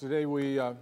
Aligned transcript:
Today 0.00 0.24
we 0.24 0.58
uh, 0.58 0.72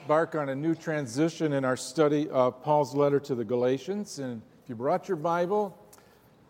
embark 0.00 0.34
on 0.34 0.48
a 0.48 0.54
new 0.54 0.74
transition 0.74 1.52
in 1.52 1.62
our 1.62 1.76
study 1.76 2.30
of 2.30 2.62
Paul's 2.62 2.94
letter 2.94 3.20
to 3.20 3.34
the 3.34 3.44
Galatians. 3.44 4.18
And 4.18 4.40
if 4.62 4.70
you 4.70 4.74
brought 4.74 5.08
your 5.08 5.18
Bible, 5.18 5.78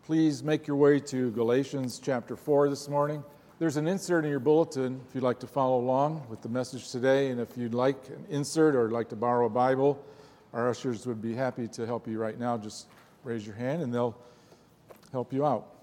please 0.05 0.41
make 0.41 0.67
your 0.67 0.77
way 0.77 1.01
to 1.01 1.31
Galatians 1.31 1.99
chapter 2.01 2.37
4 2.37 2.69
this 2.69 2.87
morning. 2.87 3.25
There's 3.59 3.75
an 3.75 3.89
insert 3.89 4.23
in 4.23 4.31
your 4.31 4.39
bulletin 4.39 5.01
if 5.05 5.15
you'd 5.15 5.23
like 5.25 5.41
to 5.41 5.47
follow 5.47 5.79
along 5.79 6.25
with 6.29 6.41
the 6.41 6.47
message 6.47 6.91
today. 6.91 7.29
And 7.29 7.41
if 7.41 7.57
you'd 7.57 7.73
like 7.73 7.97
an 8.07 8.25
insert 8.29 8.73
or 8.73 8.89
like 8.89 9.09
to 9.09 9.17
borrow 9.17 9.45
a 9.45 9.49
Bible, 9.49 10.01
our 10.53 10.69
ushers 10.69 11.05
would 11.07 11.21
be 11.21 11.35
happy 11.35 11.67
to 11.67 11.85
help 11.85 12.07
you 12.07 12.19
right 12.19 12.39
now. 12.39 12.57
Just 12.57 12.87
raise 13.25 13.45
your 13.45 13.57
hand 13.57 13.81
and 13.81 13.93
they'll 13.93 14.17
help 15.11 15.33
you 15.33 15.45
out. 15.45 15.76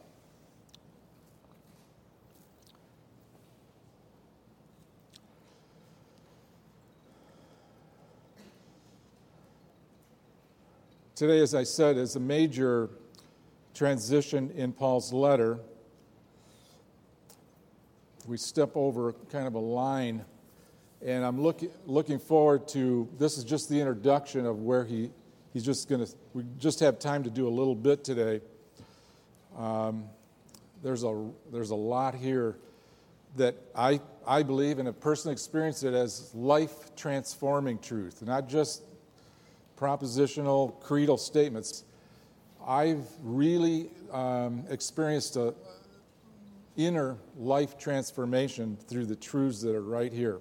Today, 11.16 11.38
as 11.38 11.54
I 11.54 11.62
said, 11.62 11.96
is 11.96 12.16
a 12.16 12.20
major 12.20 12.90
transition 13.72 14.50
in 14.56 14.72
Paul's 14.72 15.12
letter. 15.12 15.60
We 18.26 18.36
step 18.36 18.72
over 18.74 19.12
kind 19.30 19.46
of 19.46 19.54
a 19.54 19.60
line, 19.60 20.24
and 21.06 21.24
I'm 21.24 21.40
looking, 21.40 21.70
looking 21.86 22.18
forward 22.18 22.66
to 22.68 23.08
this 23.16 23.38
is 23.38 23.44
just 23.44 23.68
the 23.68 23.78
introduction 23.78 24.44
of 24.44 24.62
where 24.62 24.84
he, 24.84 25.12
he's 25.52 25.64
just 25.64 25.88
going 25.88 26.04
to, 26.04 26.12
we 26.32 26.42
just 26.58 26.80
have 26.80 26.98
time 26.98 27.22
to 27.22 27.30
do 27.30 27.46
a 27.46 27.54
little 27.60 27.76
bit 27.76 28.02
today. 28.02 28.40
Um, 29.56 30.06
there's, 30.82 31.04
a, 31.04 31.28
there's 31.52 31.70
a 31.70 31.76
lot 31.76 32.16
here 32.16 32.56
that 33.36 33.54
I, 33.72 34.00
I 34.26 34.42
believe 34.42 34.80
and 34.80 34.88
have 34.88 34.98
personally 34.98 35.32
experienced 35.32 35.84
it 35.84 35.94
as 35.94 36.34
life 36.34 36.96
transforming 36.96 37.78
truth, 37.78 38.20
not 38.20 38.48
just 38.48 38.82
propositional 39.84 40.80
creedal 40.80 41.18
statements, 41.18 41.84
I've 42.66 43.06
really 43.22 43.90
um, 44.10 44.64
experienced 44.70 45.36
a 45.36 45.52
inner 46.78 47.18
life 47.36 47.76
transformation 47.76 48.78
through 48.88 49.04
the 49.04 49.14
truths 49.14 49.60
that 49.60 49.74
are 49.76 49.82
right 49.82 50.10
here. 50.10 50.38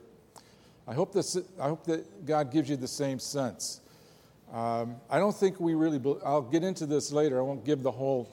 I 0.87 0.93
hope, 0.93 1.11
this, 1.11 1.37
I 1.59 1.67
hope 1.67 1.83
that 1.87 2.25
God 2.25 2.53
gives 2.53 2.69
you 2.69 2.77
the 2.77 2.87
same 2.87 3.19
sense. 3.19 3.81
Um, 4.53 4.95
I 5.09 5.19
don't 5.19 5.35
think 5.35 5.59
we 5.59 5.73
really, 5.73 5.99
be, 5.99 6.15
I'll 6.25 6.41
get 6.41 6.63
into 6.63 6.85
this 6.85 7.11
later. 7.11 7.37
I 7.37 7.41
won't 7.41 7.65
give 7.65 7.83
the 7.83 7.91
whole, 7.91 8.29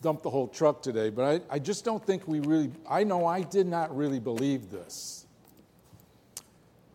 dump 0.00 0.22
the 0.22 0.30
whole 0.30 0.48
truck 0.48 0.80
today, 0.82 1.10
but 1.10 1.42
I, 1.50 1.54
I 1.54 1.58
just 1.58 1.84
don't 1.84 2.04
think 2.04 2.26
we 2.26 2.40
really, 2.40 2.70
I 2.88 3.04
know 3.04 3.26
I 3.26 3.42
did 3.42 3.66
not 3.66 3.94
really 3.94 4.20
believe 4.20 4.70
this. 4.70 5.26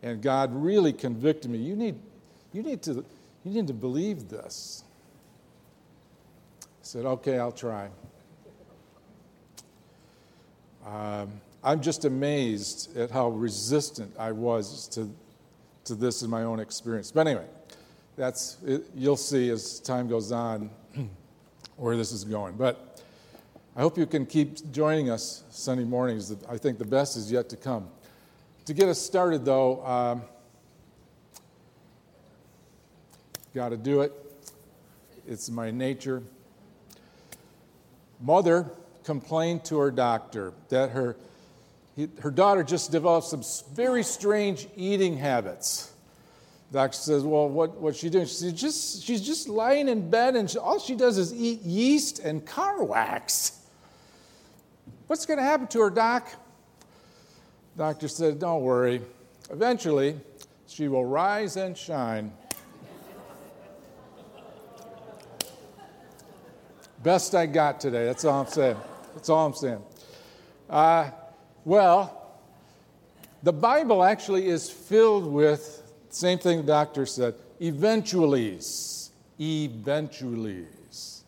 And 0.02 0.20
God 0.20 0.52
really 0.52 0.92
convicted 0.92 1.48
me. 1.48 1.58
You 1.58 1.76
need, 1.76 2.00
you 2.58 2.64
need 2.64 2.82
to, 2.82 3.04
you 3.44 3.52
need 3.52 3.68
to 3.68 3.72
believe 3.72 4.28
this. 4.28 4.82
I 6.60 6.66
said, 6.82 7.06
Okay, 7.06 7.38
I'll 7.38 7.52
try. 7.52 7.88
Um, 10.84 11.40
I'm 11.62 11.80
just 11.80 12.04
amazed 12.04 12.96
at 12.96 13.12
how 13.12 13.28
resistant 13.28 14.12
I 14.18 14.32
was 14.32 14.88
to, 14.88 15.08
to 15.84 15.94
this 15.94 16.22
in 16.22 16.30
my 16.30 16.42
own 16.42 16.58
experience. 16.58 17.12
But 17.12 17.28
anyway, 17.28 17.46
that's, 18.16 18.56
it, 18.66 18.86
you'll 18.92 19.16
see 19.16 19.50
as 19.50 19.78
time 19.78 20.08
goes 20.08 20.32
on 20.32 20.68
where 21.76 21.96
this 21.96 22.10
is 22.10 22.24
going. 22.24 22.56
But 22.56 23.02
I 23.76 23.82
hope 23.82 23.96
you 23.96 24.06
can 24.06 24.26
keep 24.26 24.72
joining 24.72 25.10
us 25.10 25.44
Sunday 25.50 25.84
mornings. 25.84 26.34
I 26.48 26.58
think 26.58 26.78
the 26.78 26.84
best 26.84 27.16
is 27.16 27.30
yet 27.30 27.48
to 27.50 27.56
come. 27.56 27.88
To 28.64 28.74
get 28.74 28.88
us 28.88 29.00
started, 29.00 29.44
though, 29.44 29.84
um, 29.86 30.22
Got 33.58 33.70
to 33.70 33.76
do 33.76 34.02
it. 34.02 34.12
It's 35.26 35.50
my 35.50 35.72
nature. 35.72 36.22
Mother 38.20 38.70
complained 39.02 39.64
to 39.64 39.78
her 39.78 39.90
doctor 39.90 40.52
that 40.68 40.90
her, 40.90 41.16
her 42.20 42.30
daughter 42.30 42.62
just 42.62 42.92
developed 42.92 43.26
some 43.26 43.42
very 43.74 44.04
strange 44.04 44.68
eating 44.76 45.18
habits. 45.18 45.92
Doctor 46.70 46.96
says, 46.96 47.24
Well, 47.24 47.48
what, 47.48 47.80
what's 47.80 47.98
she 47.98 48.10
doing? 48.10 48.26
She 48.26 48.34
says, 48.34 48.52
just, 48.52 49.02
She's 49.02 49.22
just 49.22 49.48
lying 49.48 49.88
in 49.88 50.08
bed 50.08 50.36
and 50.36 50.48
she, 50.48 50.58
all 50.58 50.78
she 50.78 50.94
does 50.94 51.18
is 51.18 51.34
eat 51.34 51.60
yeast 51.62 52.20
and 52.20 52.46
car 52.46 52.84
wax. 52.84 53.60
What's 55.08 55.26
going 55.26 55.38
to 55.38 55.44
happen 55.44 55.66
to 55.66 55.80
her, 55.80 55.90
doc? 55.90 56.28
doctor 57.76 58.06
said, 58.06 58.38
Don't 58.38 58.62
worry. 58.62 59.02
Eventually, 59.50 60.14
she 60.68 60.86
will 60.86 61.04
rise 61.04 61.56
and 61.56 61.76
shine. 61.76 62.32
Best 67.02 67.34
I 67.34 67.46
got 67.46 67.80
today. 67.80 68.04
That's 68.06 68.24
all 68.24 68.40
I'm 68.40 68.48
saying. 68.48 68.76
That's 69.14 69.28
all 69.28 69.46
I'm 69.46 69.54
saying. 69.54 69.82
Uh, 70.68 71.10
well, 71.64 72.36
the 73.42 73.52
Bible 73.52 74.02
actually 74.02 74.48
is 74.48 74.68
filled 74.68 75.26
with 75.26 75.82
same 76.10 76.38
thing 76.38 76.58
the 76.58 76.64
doctor 76.64 77.06
said 77.06 77.34
eventuallys. 77.60 79.10
Eventuallys. 79.38 81.20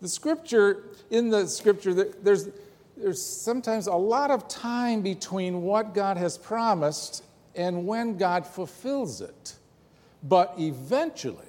The 0.00 0.08
scripture, 0.08 0.84
in 1.10 1.30
the 1.30 1.46
scripture, 1.46 1.92
there's, 1.94 2.48
there's 2.96 3.24
sometimes 3.24 3.88
a 3.88 3.94
lot 3.94 4.30
of 4.30 4.46
time 4.46 5.02
between 5.02 5.62
what 5.62 5.94
God 5.94 6.16
has 6.16 6.38
promised 6.38 7.24
and 7.56 7.86
when 7.86 8.16
God 8.16 8.46
fulfills 8.46 9.20
it. 9.20 9.54
But 10.22 10.54
eventually, 10.58 11.44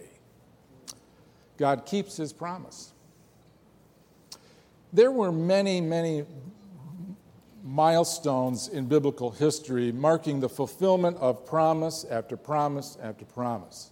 God 1.58 1.86
keeps 1.86 2.18
his 2.18 2.34
promise. 2.34 2.94
There 4.92 5.12
were 5.12 5.32
many, 5.32 5.82
many 5.82 6.26
milestones 7.64 8.68
in 8.68 8.88
biblical 8.88 9.30
history 9.30 9.92
marking 9.92 10.40
the 10.40 10.50
fulfillment 10.50 11.18
of 11.18 11.46
promise 11.46 12.06
after 12.10 12.36
promise 12.36 12.98
after 13.02 13.26
promise. 13.26 13.92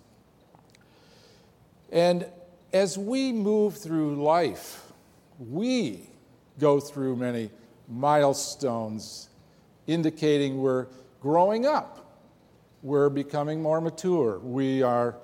And 1.91 2.25
as 2.73 2.97
we 2.97 3.31
move 3.31 3.77
through 3.77 4.21
life, 4.21 4.91
we 5.39 6.09
go 6.59 6.79
through 6.79 7.15
many 7.15 7.51
milestones 7.87 9.29
indicating 9.85 10.59
we're 10.59 10.87
growing 11.21 11.65
up, 11.65 12.19
we're 12.81 13.09
becoming 13.09 13.61
more 13.61 13.79
mature, 13.79 14.39
we 14.39 14.81
are 14.81 15.15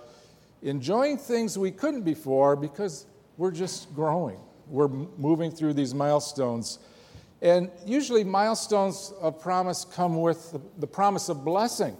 enjoying 0.62 1.18
things 1.18 1.58
we 1.58 1.72
couldn't 1.72 2.04
before 2.04 2.56
because 2.56 3.08
we're 3.38 3.52
just 3.52 3.94
growing 3.96 4.40
we're 4.68 4.88
moving 4.88 5.52
through 5.52 5.74
these 5.74 5.94
milestones. 5.94 6.80
And 7.42 7.70
usually, 7.86 8.24
milestones 8.24 9.12
of 9.20 9.40
promise 9.42 9.86
come 9.86 10.22
with 10.22 10.58
the, 10.80 10.88
promise 10.88 11.28
of 11.28 11.44
blessing, 11.44 11.98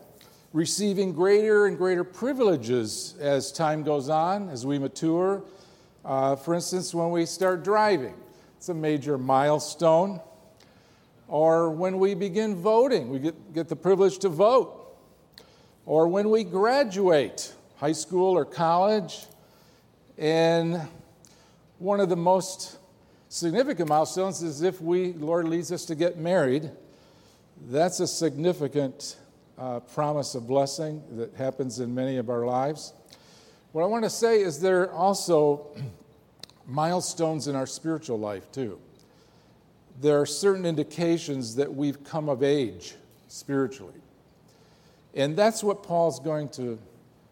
receiving 0.54 1.12
greater 1.12 1.66
and 1.66 1.78
greater 1.78 2.06
privileges 2.06 3.16
as 3.20 3.52
time 3.52 3.84
goes 3.84 4.08
on, 4.08 4.50
as 4.50 4.66
we 4.66 4.80
mature. 4.80 5.44
Uh, 6.06 6.38
for 6.38 6.54
instance, 6.54 6.94
when 6.94 7.12
we 7.12 7.26
start 7.26 7.64
driving, 7.64 8.14
it's 8.56 8.70
a 8.70 8.74
major 8.74 9.18
milestone. 9.18 10.22
Or 11.28 11.72
when 11.72 12.00
we 12.00 12.14
begin 12.14 12.56
voting, 12.56 13.10
we 13.10 13.20
get, 13.20 13.54
get 13.54 13.68
the 13.68 13.76
privilege 13.76 14.20
to 14.20 14.30
vote. 14.30 14.96
Or 15.86 16.08
when 16.08 16.30
we 16.30 16.46
graduate, 16.46 17.54
high 17.76 17.92
school 17.92 18.38
or 18.38 18.46
college, 18.46 19.26
and 20.18 20.80
one 21.84 22.00
of 22.00 22.08
the 22.08 22.16
most 22.16 22.78
significant 23.28 23.90
milestones 23.90 24.42
is 24.42 24.62
if 24.62 24.80
we, 24.80 25.12
Lord 25.12 25.50
leads 25.50 25.70
us 25.70 25.84
to 25.88 25.96
get 25.96 26.18
married. 26.18 26.72
That's 27.70 28.00
a 28.00 28.08
significant 28.08 29.18
uh, 29.58 29.82
promise 29.82 30.34
of 30.34 30.48
blessing 30.48 31.04
that 31.18 31.34
happens 31.36 31.82
in 31.82 31.94
many 31.94 32.16
of 32.16 32.30
our 32.30 32.46
lives. 32.46 32.94
What 33.74 33.84
I 33.84 33.88
want 33.88 34.06
to 34.06 34.10
say 34.10 34.40
is 34.40 34.62
there 34.62 34.84
are 34.84 34.94
also 34.94 35.76
milestones 36.68 37.50
in 37.50 37.56
our 37.58 37.68
spiritual 37.68 38.18
life, 38.18 38.50
too. 38.54 38.80
There 40.00 40.22
are 40.22 40.26
certain 40.26 40.66
indications 40.66 41.54
that 41.58 41.74
we've 41.74 42.02
come 42.06 42.30
of 42.30 42.44
age 42.44 42.96
spiritually. 43.28 44.00
And 45.16 45.36
that's 45.36 45.62
what 45.62 45.84
Paul's 45.84 46.22
going 46.22 46.48
to 46.52 46.80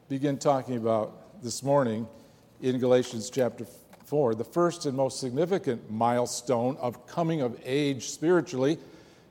begin 0.09 0.37
talking 0.37 0.75
about 0.75 1.41
this 1.41 1.63
morning 1.63 2.05
in 2.61 2.79
Galatians 2.79 3.29
chapter 3.29 3.65
4. 4.11 4.35
The 4.35 4.43
first 4.43 4.85
and 4.85 4.97
most 4.97 5.21
significant 5.21 5.89
milestone 5.89 6.75
of 6.81 7.07
coming 7.07 7.39
of 7.39 7.57
age 7.63 8.09
spiritually 8.09 8.77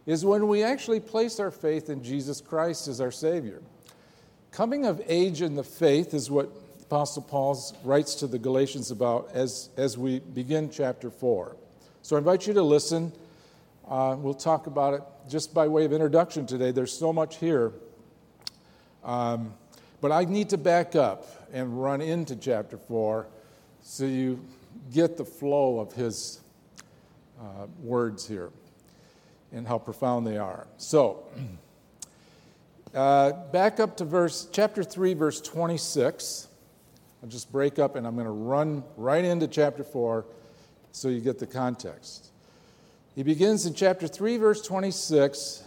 is 0.06 0.24
when 0.24 0.48
we 0.48 0.62
actually 0.62 1.00
place 1.00 1.38
our 1.38 1.50
faith 1.50 1.90
in 1.90 2.02
Jesus 2.02 2.40
Christ 2.40 2.88
as 2.88 2.98
our 2.98 3.10
Savior. 3.10 3.60
Coming 4.52 4.86
of 4.86 5.02
age 5.06 5.42
in 5.42 5.54
the 5.54 5.62
faith 5.62 6.14
is 6.14 6.30
what 6.30 6.48
Apostle 6.80 7.20
Paul 7.20 7.62
writes 7.84 8.14
to 8.16 8.26
the 8.26 8.38
Galatians 8.38 8.90
about 8.90 9.28
as, 9.34 9.68
as 9.76 9.98
we 9.98 10.20
begin 10.20 10.70
chapter 10.70 11.10
4. 11.10 11.56
So 12.00 12.16
I 12.16 12.18
invite 12.18 12.46
you 12.46 12.54
to 12.54 12.62
listen. 12.62 13.12
Uh, 13.86 14.16
we'll 14.18 14.32
talk 14.32 14.66
about 14.66 14.94
it 14.94 15.02
just 15.28 15.52
by 15.52 15.68
way 15.68 15.84
of 15.84 15.92
introduction 15.92 16.46
today. 16.46 16.70
There's 16.70 16.96
so 16.96 17.12
much 17.12 17.36
here. 17.36 17.72
Um, 19.04 19.52
but 20.00 20.10
I 20.10 20.24
need 20.24 20.48
to 20.48 20.56
back 20.56 20.96
up 20.96 21.26
and 21.52 21.82
run 21.82 22.00
into 22.00 22.34
chapter 22.34 22.78
4 22.78 23.26
so 23.82 24.04
you 24.06 24.40
get 24.92 25.16
the 25.16 25.24
flow 25.24 25.78
of 25.78 25.92
his 25.92 26.40
uh, 27.40 27.66
words 27.82 28.26
here 28.26 28.50
and 29.52 29.66
how 29.66 29.78
profound 29.78 30.26
they 30.26 30.38
are. 30.38 30.66
So, 30.76 31.24
uh, 32.94 33.32
back 33.52 33.80
up 33.80 33.96
to 33.98 34.04
verse 34.04 34.48
chapter 34.52 34.82
3 34.82 35.14
verse 35.14 35.40
26. 35.40 36.48
I'll 37.22 37.28
just 37.28 37.52
break 37.52 37.78
up 37.78 37.96
and 37.96 38.06
I'm 38.06 38.14
going 38.14 38.26
to 38.26 38.32
run 38.32 38.82
right 38.96 39.24
into 39.24 39.46
chapter 39.46 39.84
4 39.84 40.24
so 40.92 41.08
you 41.08 41.20
get 41.20 41.38
the 41.38 41.46
context. 41.46 42.30
He 43.14 43.22
begins 43.22 43.66
in 43.66 43.74
chapter 43.74 44.08
3 44.08 44.36
verse 44.38 44.62
26, 44.62 45.62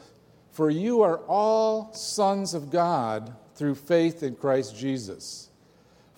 "For 0.51 0.69
you 0.69 1.01
are 1.01 1.17
all 1.27 1.93
sons 1.93 2.53
of 2.53 2.71
God 2.71 3.33
through 3.55 3.75
faith 3.75 4.23
in 4.23 4.35
Christ 4.35 4.75
Jesus." 4.75 5.49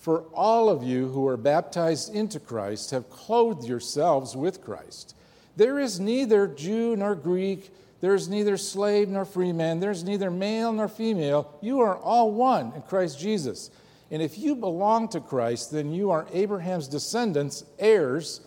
For 0.06 0.22
all 0.36 0.70
of 0.70 0.84
you 0.84 1.08
who 1.08 1.26
are 1.26 1.36
baptized 1.36 2.14
into 2.14 2.40
Christ 2.40 2.92
have 2.92 3.10
clothed 3.10 3.68
yourselves 3.68 4.36
with 4.36 4.64
Christ. 4.64 5.16
There 5.56 5.80
is 5.80 6.00
neither 6.00 6.46
Jew 6.46 6.96
nor 6.96 7.16
Greek, 7.16 7.72
there 8.02 8.14
is 8.14 8.30
neither 8.30 8.56
slave 8.56 9.10
nor 9.10 9.26
free 9.26 9.52
man, 9.52 9.80
there 9.80 9.90
is 9.90 10.04
neither 10.04 10.30
male 10.30 10.72
nor 10.72 10.88
female. 10.88 11.52
You 11.60 11.80
are 11.80 11.98
all 11.98 12.30
one 12.30 12.72
in 12.76 12.84
Christ 12.84 13.20
Jesus. 13.20 13.72
And 14.12 14.22
if 14.22 14.38
you 14.38 14.56
belong 14.56 15.08
to 15.08 15.20
Christ, 15.20 15.72
then 15.72 15.92
you 15.92 16.12
are 16.12 16.28
Abraham's 16.32 16.88
descendants, 16.88 17.64
heirs 17.80 18.42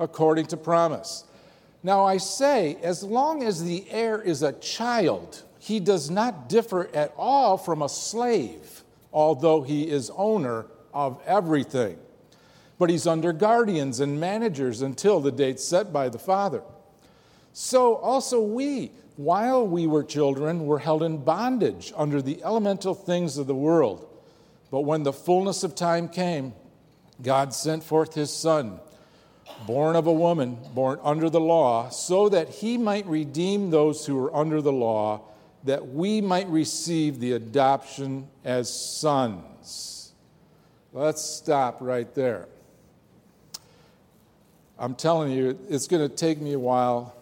according 0.00 0.46
to 0.46 0.56
promise. 0.56 1.22
Now 1.84 2.04
I 2.04 2.16
say, 2.16 2.76
as 2.82 3.04
long 3.04 3.44
as 3.44 3.62
the 3.62 3.84
heir 3.88 4.20
is 4.20 4.42
a 4.42 4.54
child, 4.54 5.44
he 5.60 5.78
does 5.78 6.10
not 6.10 6.48
differ 6.48 6.90
at 6.92 7.14
all 7.16 7.56
from 7.56 7.82
a 7.82 7.88
slave, 7.88 8.82
although 9.12 9.62
he 9.62 9.88
is 9.88 10.10
owner 10.16 10.66
of 10.94 11.20
everything. 11.26 11.98
But 12.78 12.90
he's 12.90 13.06
under 13.06 13.32
guardians 13.32 14.00
and 14.00 14.18
managers 14.18 14.80
until 14.80 15.20
the 15.20 15.32
date 15.32 15.60
set 15.60 15.92
by 15.92 16.08
the 16.08 16.18
Father. 16.18 16.62
So 17.52 17.96
also 17.96 18.40
we, 18.40 18.90
while 19.16 19.66
we 19.66 19.86
were 19.86 20.02
children, 20.02 20.66
were 20.66 20.80
held 20.80 21.02
in 21.02 21.18
bondage 21.18 21.92
under 21.96 22.20
the 22.20 22.42
elemental 22.42 22.94
things 22.94 23.38
of 23.38 23.46
the 23.46 23.54
world. 23.54 24.08
But 24.70 24.80
when 24.80 25.04
the 25.04 25.12
fullness 25.12 25.62
of 25.62 25.76
time 25.76 26.08
came, 26.08 26.52
God 27.22 27.54
sent 27.54 27.84
forth 27.84 28.14
his 28.14 28.32
Son, 28.32 28.80
born 29.68 29.94
of 29.94 30.08
a 30.08 30.12
woman, 30.12 30.58
born 30.74 30.98
under 31.04 31.30
the 31.30 31.40
law, 31.40 31.90
so 31.90 32.28
that 32.28 32.48
he 32.48 32.76
might 32.76 33.06
redeem 33.06 33.70
those 33.70 34.04
who 34.04 34.16
were 34.16 34.34
under 34.34 34.60
the 34.60 34.72
law, 34.72 35.20
that 35.62 35.86
we 35.86 36.20
might 36.20 36.48
receive 36.48 37.20
the 37.20 37.32
adoption 37.32 38.26
as 38.44 38.68
sons. 38.68 39.93
Let's 40.94 41.22
stop 41.22 41.78
right 41.80 42.14
there. 42.14 42.46
I'm 44.78 44.94
telling 44.94 45.32
you, 45.32 45.58
it's 45.68 45.88
going 45.88 46.08
to 46.08 46.14
take 46.14 46.40
me 46.40 46.52
a 46.52 46.58
while 46.58 47.16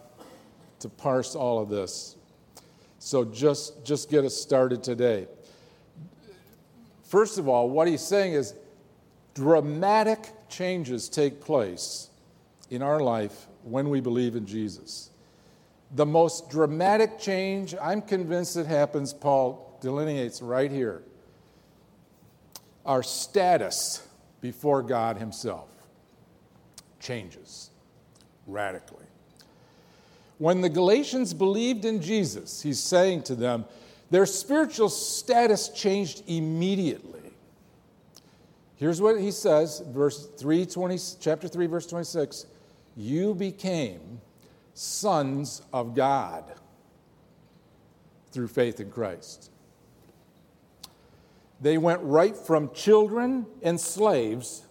to 0.81 0.91
parse 0.91 1.35
all 1.35 1.59
of 1.59 1.71
this. 1.71 2.17
So 2.99 3.25
just, 3.25 3.83
just 3.83 4.11
get 4.11 4.27
us 4.27 4.37
started 4.37 4.83
today. 4.83 5.27
First 7.05 7.39
of 7.39 7.49
all, 7.49 7.71
what 7.71 7.89
he's 7.89 8.03
saying 8.03 8.35
is 8.35 8.53
dramatic 9.33 10.19
changes 10.51 11.09
take 11.09 11.41
place 11.41 12.11
in 12.69 12.83
our 12.83 13.01
life 13.01 13.47
when 13.63 13.89
we 13.89 14.01
believe 14.01 14.37
in 14.37 14.45
Jesus. 14.45 15.09
The 15.93 16.05
most 16.05 16.51
dramatic 16.51 17.19
change, 17.19 17.75
I'm 17.81 18.03
convinced 18.03 18.55
it 18.59 18.67
happens, 18.67 19.15
Paul 19.15 19.79
delineates 19.81 20.43
right 20.43 20.71
here 20.71 21.03
our 22.85 23.03
status 23.03 24.07
before 24.41 24.83
God 24.83 25.17
Himself 25.17 25.69
changes 27.01 27.71
radically. 28.47 29.05
When 30.39 30.61
the 30.61 30.69
Galatians 30.69 31.35
believed 31.35 31.85
in 31.85 32.03
Jesus, 32.03 32.63
He's 32.63 32.81
saying 32.81 33.23
to 33.25 33.35
them, 33.35 33.65
their 34.11 34.27
spiritual 34.27 34.89
status 34.89 35.71
changed 35.71 36.23
immediately. 36.27 37.21
Here's 38.77 39.01
what 39.01 39.21
he 39.21 39.31
says, 39.31 39.81
verse 39.87 40.27
3, 40.37 40.67
20, 40.67 40.99
chapter 41.21 41.47
3, 41.47 41.67
verse 41.67 41.87
26. 41.87 42.47
You 42.97 43.33
became 43.33 44.21
sons 44.75 45.63
of 45.73 45.95
God 45.95 46.43
through 48.33 48.49
faith 48.49 48.81
in 48.81 48.91
Christ. 48.91 49.52
They 51.63 51.79
went 51.79 52.03
right 52.03 52.37
from 52.37 52.73
children 52.75 53.47
and 53.63 53.81
slaves 53.81 54.67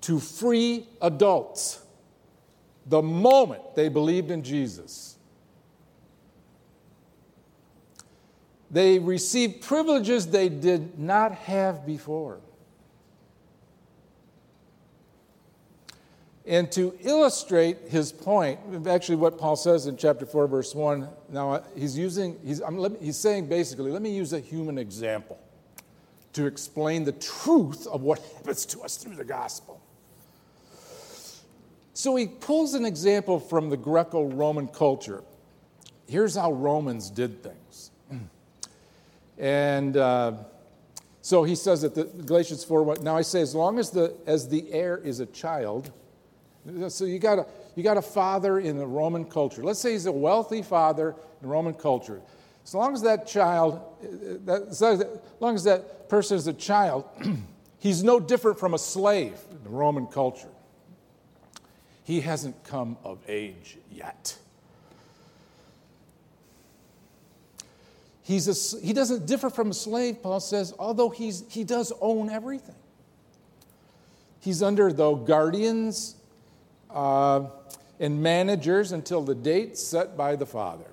to 0.00 0.18
free 0.18 0.88
adults 1.02 1.82
the 2.86 3.02
moment 3.02 3.74
they 3.76 3.90
believed 3.90 4.30
in 4.30 4.42
Jesus. 4.42 5.18
They 8.70 8.98
received 8.98 9.60
privileges 9.60 10.28
they 10.28 10.48
did 10.48 10.98
not 10.98 11.32
have 11.32 11.84
before. 11.84 12.40
And 16.46 16.72
to 16.72 16.96
illustrate 17.02 17.76
his 17.88 18.12
point, 18.12 18.58
actually, 18.86 19.16
what 19.16 19.36
Paul 19.36 19.56
says 19.56 19.86
in 19.86 19.98
chapter 19.98 20.24
4, 20.24 20.46
verse 20.46 20.74
1, 20.74 21.06
now 21.28 21.52
uh, 21.52 21.64
he's 21.76 21.98
using, 21.98 22.38
he's, 22.42 22.62
he's 22.98 23.18
saying 23.18 23.48
basically, 23.48 23.90
let 23.90 24.00
me 24.00 24.10
use 24.10 24.32
a 24.32 24.40
human 24.40 24.78
example 24.78 25.38
to 26.32 26.46
explain 26.46 27.04
the 27.04 27.12
truth 27.12 27.86
of 27.86 28.02
what 28.02 28.18
happens 28.18 28.64
to 28.66 28.80
us 28.80 28.96
through 28.96 29.16
the 29.16 29.24
gospel. 29.24 29.80
So 31.92 32.16
he 32.16 32.26
pulls 32.26 32.74
an 32.74 32.84
example 32.84 33.38
from 33.40 33.68
the 33.68 33.76
Greco 33.76 34.24
Roman 34.24 34.68
culture. 34.68 35.22
Here's 36.08 36.34
how 36.34 36.52
Romans 36.52 37.10
did 37.10 37.42
things. 37.42 37.90
And 39.38 39.96
uh, 39.96 40.34
so 41.22 41.44
he 41.44 41.54
says 41.54 41.80
that 41.80 41.94
the 41.94 42.04
Galatians 42.04 42.62
4 42.62 42.82
1, 42.82 43.02
now 43.02 43.16
I 43.16 43.22
say, 43.22 43.40
as 43.40 43.54
long 43.54 43.78
as 43.78 43.90
the, 43.90 44.14
as 44.26 44.48
the 44.48 44.70
heir 44.70 44.98
is 44.98 45.20
a 45.20 45.26
child, 45.26 45.90
so 46.88 47.06
you 47.06 47.18
got, 47.18 47.38
a, 47.38 47.46
you 47.74 47.82
got 47.82 47.96
a 47.96 48.02
father 48.02 48.58
in 48.58 48.76
the 48.76 48.86
Roman 48.86 49.24
culture. 49.24 49.62
Let's 49.62 49.78
say 49.78 49.92
he's 49.92 50.04
a 50.04 50.12
wealthy 50.12 50.60
father 50.60 51.14
in 51.42 51.48
Roman 51.48 51.72
culture. 51.72 52.20
As 52.70 52.74
long 52.74 52.94
as 52.94 53.02
that 53.02 53.26
child, 53.26 53.80
as 54.46 54.80
long 55.40 55.56
as 55.56 55.64
that 55.64 56.08
person 56.08 56.36
is 56.36 56.46
a 56.46 56.52
child, 56.52 57.04
he's 57.80 58.04
no 58.04 58.20
different 58.20 58.60
from 58.60 58.74
a 58.74 58.78
slave 58.78 59.34
in 59.50 59.64
the 59.64 59.70
Roman 59.70 60.06
culture. 60.06 60.52
He 62.04 62.20
hasn't 62.20 62.62
come 62.62 62.96
of 63.02 63.18
age 63.26 63.76
yet. 63.90 64.38
He's 68.22 68.46
a, 68.46 68.80
he 68.80 68.92
doesn't 68.92 69.26
differ 69.26 69.50
from 69.50 69.70
a 69.70 69.74
slave, 69.74 70.22
Paul 70.22 70.38
says, 70.38 70.72
although 70.78 71.10
he's, 71.10 71.42
he 71.48 71.64
does 71.64 71.92
own 72.00 72.30
everything. 72.30 72.76
He's 74.38 74.62
under, 74.62 74.92
though, 74.92 75.16
guardians 75.16 76.14
uh, 76.88 77.46
and 77.98 78.22
managers 78.22 78.92
until 78.92 79.22
the 79.22 79.34
date 79.34 79.76
set 79.76 80.16
by 80.16 80.36
the 80.36 80.46
Father 80.46 80.86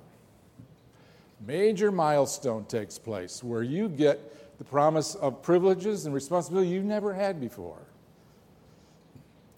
major 1.46 1.92
milestone 1.92 2.64
takes 2.64 2.98
place 2.98 3.42
where 3.42 3.62
you 3.62 3.88
get 3.88 4.58
the 4.58 4.64
promise 4.64 5.14
of 5.14 5.42
privileges 5.42 6.04
and 6.04 6.14
responsibility 6.14 6.68
you 6.68 6.82
never 6.82 7.14
had 7.14 7.40
before. 7.40 7.78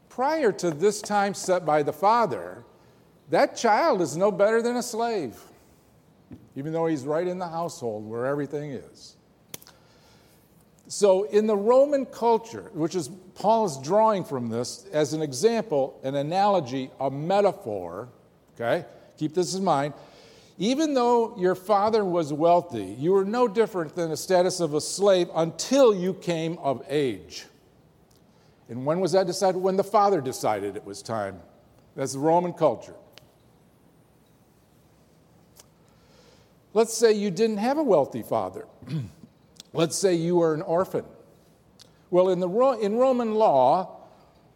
Prior 0.09 0.53
to 0.53 0.71
this 0.71 1.01
time 1.01 1.35
set 1.35 1.65
by 1.65 1.83
the 1.83 1.93
father, 1.93 2.65
that 3.31 3.57
child 3.57 4.03
is 4.03 4.17
no 4.17 4.31
better 4.31 4.61
than 4.61 4.77
a 4.77 4.83
slave, 4.83 5.37
even 6.57 6.73
though 6.73 6.87
he's 6.87 7.05
right 7.05 7.27
in 7.27 7.39
the 7.39 7.49
household 7.49 8.07
where 8.07 8.27
everything 8.27 8.73
is. 8.73 9.17
So, 10.89 11.23
in 11.25 11.47
the 11.47 11.57
Roman 11.57 12.05
culture, 12.05 12.73
which 12.75 12.97
is 12.97 13.11
Paul 13.37 13.65
is 13.65 13.79
drawing 13.79 14.25
from 14.25 14.49
this 14.49 14.87
as 14.93 15.13
an 15.13 15.23
example, 15.23 15.99
an 16.03 16.17
analogy, 16.17 16.91
a 16.99 17.09
metaphor, 17.09 18.09
okay? 18.57 18.85
Keep 19.17 19.35
this 19.35 19.55
in 19.55 19.63
mind. 19.63 19.95
Even 20.61 20.93
though 20.93 21.35
your 21.39 21.55
father 21.55 22.05
was 22.05 22.35
wealthy, 22.35 22.95
you 22.99 23.13
were 23.13 23.25
no 23.25 23.49
different 23.49 23.97
than 23.97 24.11
the 24.11 24.17
status 24.17 24.61
of 24.61 24.75
a 24.75 24.81
slave 24.81 25.31
until 25.35 25.95
you 25.95 26.13
came 26.13 26.59
of 26.59 26.85
age. 26.87 27.47
And 28.69 28.85
when 28.85 29.01
was 29.01 29.13
that 29.13 29.27
decided? 29.27 29.57
When 29.57 29.79
the 29.79 29.83
father 29.83 30.21
decided 30.21 30.77
it 30.77 30.85
was 30.85 31.01
time. 31.01 31.41
That's 31.97 32.13
the 32.13 32.19
Roman 32.19 32.53
culture. 32.53 32.95
Let's 36.75 36.93
say 36.93 37.15
you 37.15 37.31
didn't 37.31 37.57
have 37.57 37.79
a 37.79 37.83
wealthy 37.83 38.23
father. 38.23 38.67
Let's 39.73 39.97
say 39.97 40.15
you 40.15 40.37
were 40.37 40.53
an 40.53 40.61
orphan. 40.61 41.07
Well, 42.11 42.29
in, 42.29 42.39
the, 42.39 42.51
in 42.83 42.97
Roman 42.97 43.35
law, 43.35 44.03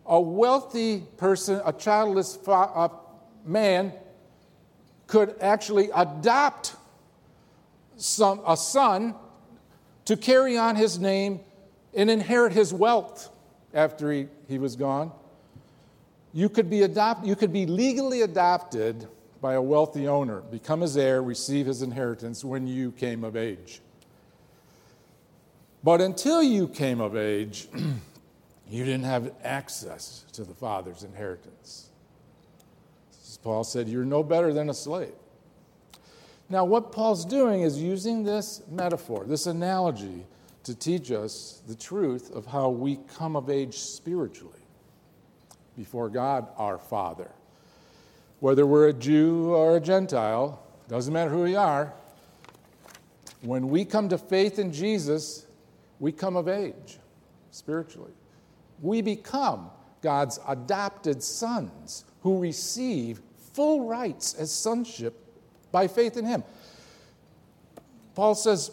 a 0.04 0.20
wealthy 0.20 1.00
person, 1.16 1.62
a 1.64 1.72
childless 1.72 2.36
fa- 2.36 2.52
a 2.52 2.90
man, 3.46 3.94
could 5.06 5.34
actually 5.40 5.90
adopt 5.94 6.76
some, 7.96 8.40
a 8.46 8.56
son 8.56 9.14
to 10.04 10.16
carry 10.16 10.56
on 10.56 10.76
his 10.76 10.98
name 10.98 11.40
and 11.94 12.10
inherit 12.10 12.52
his 12.52 12.72
wealth 12.72 13.30
after 13.72 14.10
he, 14.10 14.28
he 14.48 14.58
was 14.58 14.76
gone. 14.76 15.12
You 16.32 16.48
could, 16.48 16.68
be 16.68 16.82
adopt, 16.82 17.24
you 17.24 17.36
could 17.36 17.52
be 17.52 17.66
legally 17.66 18.22
adopted 18.22 19.06
by 19.40 19.54
a 19.54 19.62
wealthy 19.62 20.08
owner, 20.08 20.40
become 20.40 20.80
his 20.80 20.96
heir, 20.96 21.22
receive 21.22 21.66
his 21.66 21.82
inheritance 21.82 22.44
when 22.44 22.66
you 22.66 22.92
came 22.92 23.24
of 23.24 23.36
age. 23.36 23.80
But 25.82 26.00
until 26.00 26.42
you 26.42 26.66
came 26.66 27.00
of 27.00 27.14
age, 27.14 27.68
you 28.70 28.84
didn't 28.84 29.04
have 29.04 29.32
access 29.44 30.24
to 30.32 30.44
the 30.44 30.54
Father's 30.54 31.04
inheritance. 31.04 31.90
Paul 33.44 33.62
said, 33.62 33.88
You're 33.88 34.06
no 34.06 34.22
better 34.24 34.52
than 34.52 34.70
a 34.70 34.74
slave. 34.74 35.12
Now, 36.48 36.64
what 36.64 36.92
Paul's 36.92 37.24
doing 37.24 37.62
is 37.62 37.80
using 37.80 38.24
this 38.24 38.62
metaphor, 38.70 39.24
this 39.26 39.46
analogy, 39.46 40.26
to 40.64 40.74
teach 40.74 41.10
us 41.12 41.62
the 41.68 41.74
truth 41.74 42.34
of 42.34 42.46
how 42.46 42.70
we 42.70 42.98
come 43.16 43.36
of 43.36 43.50
age 43.50 43.78
spiritually 43.78 44.52
before 45.76 46.08
God 46.08 46.48
our 46.56 46.78
Father. 46.78 47.30
Whether 48.40 48.66
we're 48.66 48.88
a 48.88 48.92
Jew 48.92 49.54
or 49.54 49.76
a 49.76 49.80
Gentile, 49.80 50.62
doesn't 50.88 51.12
matter 51.12 51.30
who 51.30 51.42
we 51.42 51.54
are, 51.54 51.92
when 53.42 53.68
we 53.68 53.84
come 53.84 54.08
to 54.08 54.16
faith 54.16 54.58
in 54.58 54.72
Jesus, 54.72 55.46
we 56.00 56.12
come 56.12 56.36
of 56.36 56.48
age 56.48 56.98
spiritually. 57.50 58.12
We 58.80 59.02
become 59.02 59.70
God's 60.00 60.38
adopted 60.48 61.22
sons 61.22 62.04
who 62.22 62.38
receive 62.38 63.20
full 63.54 63.86
rights 63.86 64.34
as 64.34 64.52
sonship 64.52 65.14
by 65.72 65.88
faith 65.88 66.16
in 66.16 66.26
Him. 66.26 66.44
Paul 68.14 68.34
says, 68.34 68.70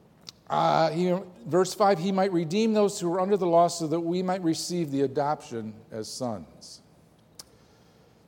uh, 0.50 0.90
he, 0.90 1.16
verse 1.46 1.74
5, 1.74 1.98
he 1.98 2.12
might 2.12 2.32
redeem 2.32 2.74
those 2.74 3.00
who 3.00 3.12
are 3.12 3.20
under 3.20 3.36
the 3.36 3.46
law 3.46 3.68
so 3.68 3.86
that 3.86 4.00
we 4.00 4.22
might 4.22 4.42
receive 4.42 4.90
the 4.90 5.02
adoption 5.02 5.74
as 5.90 6.08
sons. 6.08 6.80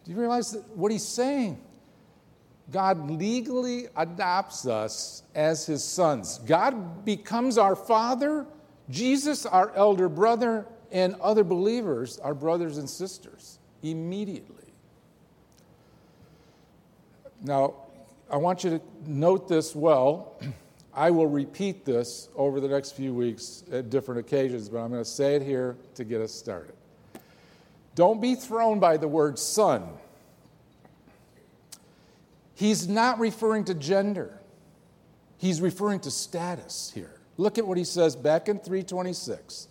Do 0.05 0.13
you 0.13 0.19
realize 0.19 0.57
what 0.75 0.93
he's 0.93 1.07
saying? 1.07 1.61
God 2.71 3.11
legally 3.11 3.87
adopts 3.97 4.67
us 4.67 5.23
as 5.35 5.67
his 5.67 5.85
sons. 5.85 6.39
God 6.39 7.05
becomes 7.05 7.59
our 7.59 7.77
father, 7.77 8.47
Jesus, 8.91 9.47
our 9.47 9.73
elder 9.77 10.09
brother, 10.09 10.67
and 10.91 11.15
other 11.21 11.45
believers, 11.45 12.19
our 12.19 12.35
brothers 12.35 12.79
and 12.79 12.89
sisters, 12.89 13.59
immediately. 13.83 14.56
Now, 17.43 17.75
I 18.31 18.37
want 18.37 18.64
you 18.64 18.71
to 18.71 18.81
note 19.07 19.49
this 19.49 19.75
well. 19.75 20.40
I 20.95 21.11
will 21.11 21.26
repeat 21.26 21.85
this 21.85 22.31
over 22.35 22.59
the 22.59 22.69
next 22.69 22.93
few 22.93 23.12
weeks 23.12 23.64
at 23.71 23.90
different 23.90 24.19
occasions, 24.21 24.71
but 24.71 24.78
I'm 24.78 24.90
going 24.90 25.02
to 25.02 25.09
say 25.09 25.35
it 25.35 25.43
here 25.43 25.76
to 25.95 26.05
get 26.05 26.23
us 26.23 26.33
started. 26.33 26.75
Don't 27.95 28.21
be 28.21 28.35
thrown 28.35 28.81
by 28.81 28.97
the 28.97 29.07
word 29.07 29.38
son. 29.38 29.88
He's 32.55 32.88
not 32.88 33.19
referring 33.19 33.64
to 33.64 33.75
gender. 33.75 34.40
He's 35.37 35.61
referring 35.61 36.00
to 36.00 36.11
status 36.11 36.90
here. 36.95 37.21
Look 37.37 37.59
at 37.59 37.66
what 37.66 37.76
he 37.76 37.85
says 37.85 38.16
back 38.16 38.49
in 38.49 38.59
326. 38.59 39.69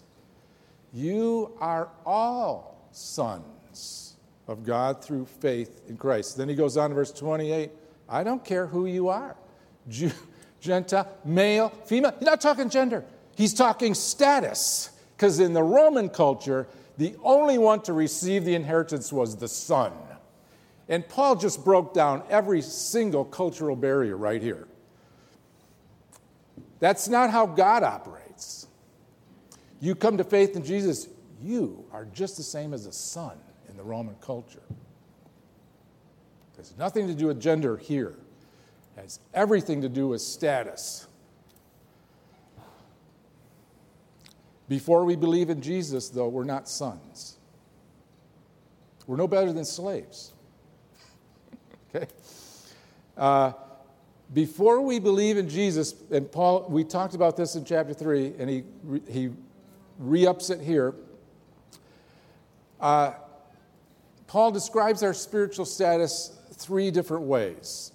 You 0.94 1.52
are 1.60 1.90
all 2.06 2.88
sons 2.92 4.05
of 4.48 4.64
God 4.64 5.04
through 5.04 5.26
faith 5.26 5.82
in 5.90 5.98
Christ. 5.98 6.38
Then 6.38 6.50
he 6.50 6.56
goes 6.56 6.78
on 6.78 6.90
to 6.90 6.96
verse 6.96 7.12
28 7.12 7.72
I 8.08 8.24
don't 8.24 8.44
care 8.44 8.68
who 8.68 8.86
you 8.86 9.10
are 9.10 9.36
Jew, 9.90 10.12
Gentile, 10.62 11.08
male, 11.24 11.70
female. 11.86 12.14
He's 12.18 12.26
not 12.26 12.42
talking 12.42 12.70
gender, 12.70 13.04
he's 13.36 13.54
talking 13.54 13.94
status. 13.94 14.92
Because 15.16 15.40
in 15.40 15.54
the 15.54 15.64
Roman 15.64 16.10
culture, 16.10 16.68
the 16.98 17.16
only 17.24 17.58
one 17.58 17.82
to 17.84 17.94
receive 17.94 18.44
the 18.44 18.54
inheritance 18.54 19.14
was 19.14 19.38
the 19.38 19.48
son. 19.48 19.94
And 20.90 21.08
Paul 21.08 21.38
just 21.38 21.64
broke 21.64 21.94
down 21.94 22.24
every 22.30 22.62
single 22.62 23.24
cultural 23.24 23.78
barrier 23.78 24.18
right 24.18 24.42
here. 24.42 24.68
That's 26.80 27.08
not 27.08 27.32
how 27.32 27.46
God 27.46 27.84
operates. 27.84 28.68
You 29.80 29.96
come 29.96 30.18
to 30.18 30.26
faith 30.26 30.58
in 30.58 30.66
Jesus, 30.66 31.08
you 31.42 31.86
are 31.94 32.04
just 32.06 32.36
the 32.36 32.44
same 32.44 32.74
as 32.74 32.86
a 32.86 32.92
son 32.92 33.38
in 33.76 33.78
the 33.78 33.84
Roman 33.84 34.16
culture 34.22 34.64
It 34.70 36.58
has 36.58 36.78
nothing 36.78 37.08
to 37.08 37.14
do 37.14 37.28
with 37.28 37.42
gender 37.42 37.76
here, 37.76 38.16
it 38.96 39.02
has 39.02 39.20
everything 39.34 39.82
to 39.82 39.90
do 39.90 40.08
with 40.08 40.22
status. 40.22 41.08
Before 44.70 45.04
we 45.04 45.18
believe 45.18 45.50
in 45.50 45.62
Jesus, 45.62 46.08
though, 46.08 46.30
we're 46.30 46.46
not 46.46 46.70
sons. 46.70 47.36
We're 49.06 49.18
no 49.18 49.28
better 49.28 49.52
than 49.52 49.66
slaves. 49.66 50.32
okay? 51.96 52.08
Uh, 53.16 53.52
before 54.34 54.82
we 54.82 55.00
believe 55.00 55.38
in 55.38 55.50
Jesus, 55.50 55.94
and 56.10 56.32
Paul, 56.32 56.66
we 56.70 56.84
talked 56.86 57.14
about 57.14 57.36
this 57.38 57.56
in 57.56 57.66
chapter 57.66 57.94
3, 57.94 58.36
and 58.40 58.50
he, 58.50 58.64
he 59.08 59.30
re 60.00 60.26
ups 60.26 60.50
it 60.50 60.62
here. 60.62 60.96
Uh, 62.80 63.12
Paul 64.36 64.52
describes 64.52 65.02
our 65.02 65.14
spiritual 65.14 65.64
status 65.64 66.38
three 66.52 66.92
different 66.92 67.24
ways. 67.24 67.94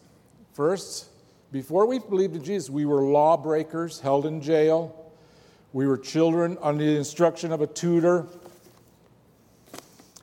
First, 0.55 1.11
before 1.53 1.85
we 1.85 1.99
believed 1.99 2.35
in 2.35 2.43
Jesus, 2.43 2.71
we 2.71 2.87
were 2.87 3.03
lawbreakers 3.03 4.01
held 4.01 4.25
in 4.25 4.41
jail. 4.41 5.13
We 5.75 5.87
were 5.87 5.99
children 5.99 6.57
under 6.63 6.83
the 6.83 6.97
instruction 6.97 7.53
of 7.53 7.61
a 7.61 7.67
tutor. 7.67 8.27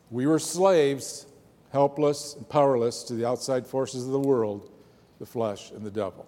We 0.10 0.26
were 0.26 0.40
slaves, 0.40 1.28
helpless 1.72 2.34
and 2.34 2.50
powerless 2.50 3.04
to 3.04 3.14
the 3.14 3.28
outside 3.28 3.68
forces 3.68 4.04
of 4.04 4.12
the 4.12 4.20
world, 4.20 4.72
the 5.20 5.26
flesh, 5.28 5.70
and 5.70 5.86
the 5.86 5.92
devil. 5.92 6.28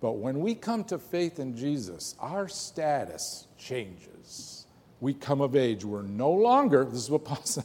But 0.00 0.18
when 0.18 0.38
we 0.38 0.54
come 0.54 0.84
to 0.84 0.98
faith 1.00 1.40
in 1.40 1.56
Jesus, 1.56 2.14
our 2.20 2.46
status 2.46 3.48
changes. 3.58 4.66
We 5.00 5.12
come 5.12 5.40
of 5.40 5.56
age. 5.56 5.84
We're 5.84 6.02
no 6.02 6.30
longer, 6.30 6.84
this 6.84 7.02
is 7.02 7.10
what 7.10 7.24
Paul 7.24 7.40
said, 7.44 7.64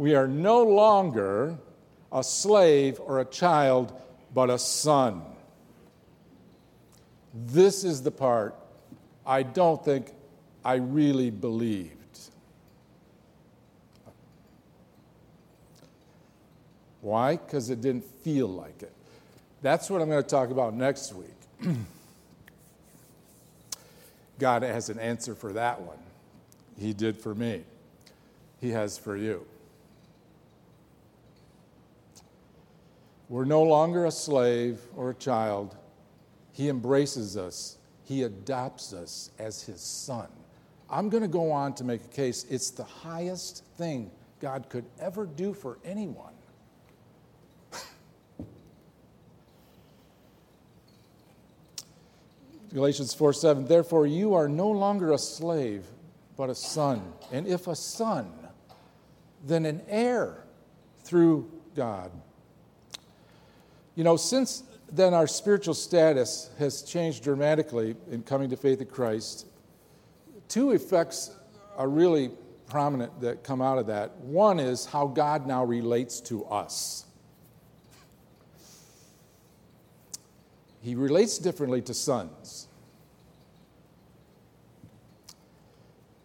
we 0.00 0.14
are 0.14 0.26
no 0.26 0.62
longer 0.62 1.58
a 2.10 2.24
slave 2.24 2.98
or 3.04 3.20
a 3.20 3.24
child, 3.26 3.92
but 4.32 4.48
a 4.48 4.58
son. 4.58 5.20
This 7.34 7.84
is 7.84 8.02
the 8.02 8.10
part 8.10 8.56
I 9.26 9.42
don't 9.42 9.84
think 9.84 10.10
I 10.64 10.76
really 10.76 11.28
believed. 11.28 12.18
Why? 17.02 17.36
Because 17.36 17.68
it 17.68 17.82
didn't 17.82 18.06
feel 18.24 18.48
like 18.48 18.82
it. 18.82 18.94
That's 19.60 19.90
what 19.90 20.00
I'm 20.00 20.08
going 20.08 20.22
to 20.22 20.28
talk 20.30 20.48
about 20.48 20.72
next 20.72 21.12
week. 21.12 21.76
God 24.38 24.62
has 24.62 24.88
an 24.88 24.98
answer 24.98 25.34
for 25.34 25.52
that 25.52 25.82
one. 25.82 25.98
He 26.78 26.94
did 26.94 27.18
for 27.18 27.34
me, 27.34 27.64
He 28.62 28.70
has 28.70 28.96
for 28.96 29.14
you. 29.14 29.44
We're 33.30 33.46
no 33.46 33.62
longer 33.62 34.04
a 34.06 34.10
slave 34.10 34.80
or 34.96 35.10
a 35.10 35.14
child. 35.14 35.76
He 36.52 36.68
embraces 36.68 37.36
us, 37.36 37.78
He 38.02 38.24
adopts 38.24 38.92
us 38.92 39.30
as 39.38 39.62
His 39.62 39.80
son. 39.80 40.26
I'm 40.90 41.08
going 41.08 41.22
to 41.22 41.28
go 41.28 41.52
on 41.52 41.74
to 41.74 41.84
make 41.84 42.04
a 42.04 42.08
case 42.08 42.44
it's 42.50 42.70
the 42.70 42.82
highest 42.82 43.62
thing 43.78 44.10
God 44.40 44.68
could 44.68 44.84
ever 44.98 45.26
do 45.26 45.54
for 45.54 45.78
anyone. 45.84 46.32
Galatians 52.74 53.14
4 53.14 53.32
7, 53.32 53.66
therefore 53.66 54.08
you 54.08 54.34
are 54.34 54.48
no 54.48 54.68
longer 54.68 55.12
a 55.12 55.18
slave, 55.18 55.86
but 56.36 56.50
a 56.50 56.54
son. 56.56 57.12
And 57.30 57.46
if 57.46 57.68
a 57.68 57.76
son, 57.76 58.32
then 59.46 59.64
an 59.66 59.82
heir 59.86 60.42
through 61.04 61.48
God. 61.76 62.10
You 63.94 64.04
know, 64.04 64.16
since 64.16 64.62
then, 64.92 65.14
our 65.14 65.26
spiritual 65.26 65.74
status 65.74 66.50
has 66.58 66.82
changed 66.82 67.22
dramatically 67.22 67.96
in 68.10 68.22
coming 68.22 68.50
to 68.50 68.56
faith 68.56 68.80
in 68.80 68.88
Christ. 68.88 69.46
Two 70.48 70.72
effects 70.72 71.30
are 71.76 71.88
really 71.88 72.30
prominent 72.66 73.20
that 73.20 73.42
come 73.44 73.60
out 73.60 73.78
of 73.78 73.86
that. 73.88 74.16
One 74.18 74.58
is 74.60 74.86
how 74.86 75.06
God 75.06 75.46
now 75.46 75.64
relates 75.64 76.20
to 76.22 76.44
us. 76.46 77.04
He 80.82 80.94
relates 80.94 81.38
differently 81.38 81.82
to 81.82 81.94
sons. 81.94 82.68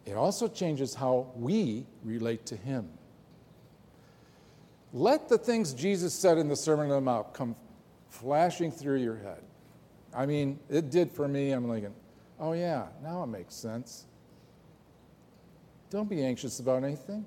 It 0.06 0.14
also 0.14 0.48
changes 0.48 0.94
how 0.94 1.32
we 1.36 1.86
relate 2.04 2.46
to 2.48 2.56
Him. 2.56 2.90
Let 4.96 5.28
the 5.28 5.38
things 5.38 5.74
Jesus 5.74 6.14
said 6.14 6.38
in 6.38 6.48
the 6.48 6.56
Sermon 6.56 6.86
on 6.86 6.92
the 6.92 7.02
Mount 7.02 7.34
come 7.34 7.54
flashing 8.10 8.72
through 8.72 9.00
your 9.00 9.18
head. 9.18 9.42
I 10.16 10.26
mean, 10.26 10.58
it 10.70 10.90
did 10.90 11.12
for 11.12 11.28
me. 11.28 11.52
I'm 11.52 11.70
thinking, 11.70 11.94
Oh, 12.40 12.54
yeah, 12.54 12.88
now 13.04 13.22
it 13.24 13.28
makes 13.28 13.54
sense. 13.54 14.06
Don't 15.90 16.10
be 16.10 16.24
anxious 16.24 16.60
about 16.60 16.86
anything. 16.86 17.26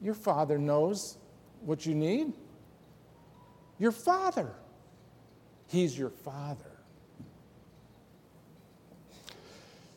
Your 0.00 0.14
Father 0.14 0.58
knows 0.58 1.16
what 1.60 1.86
you 1.86 1.94
need. 1.94 2.32
Your 3.78 3.92
Father. 3.92 4.50
He's 5.68 5.96
your 5.96 6.10
Father. 6.10 6.72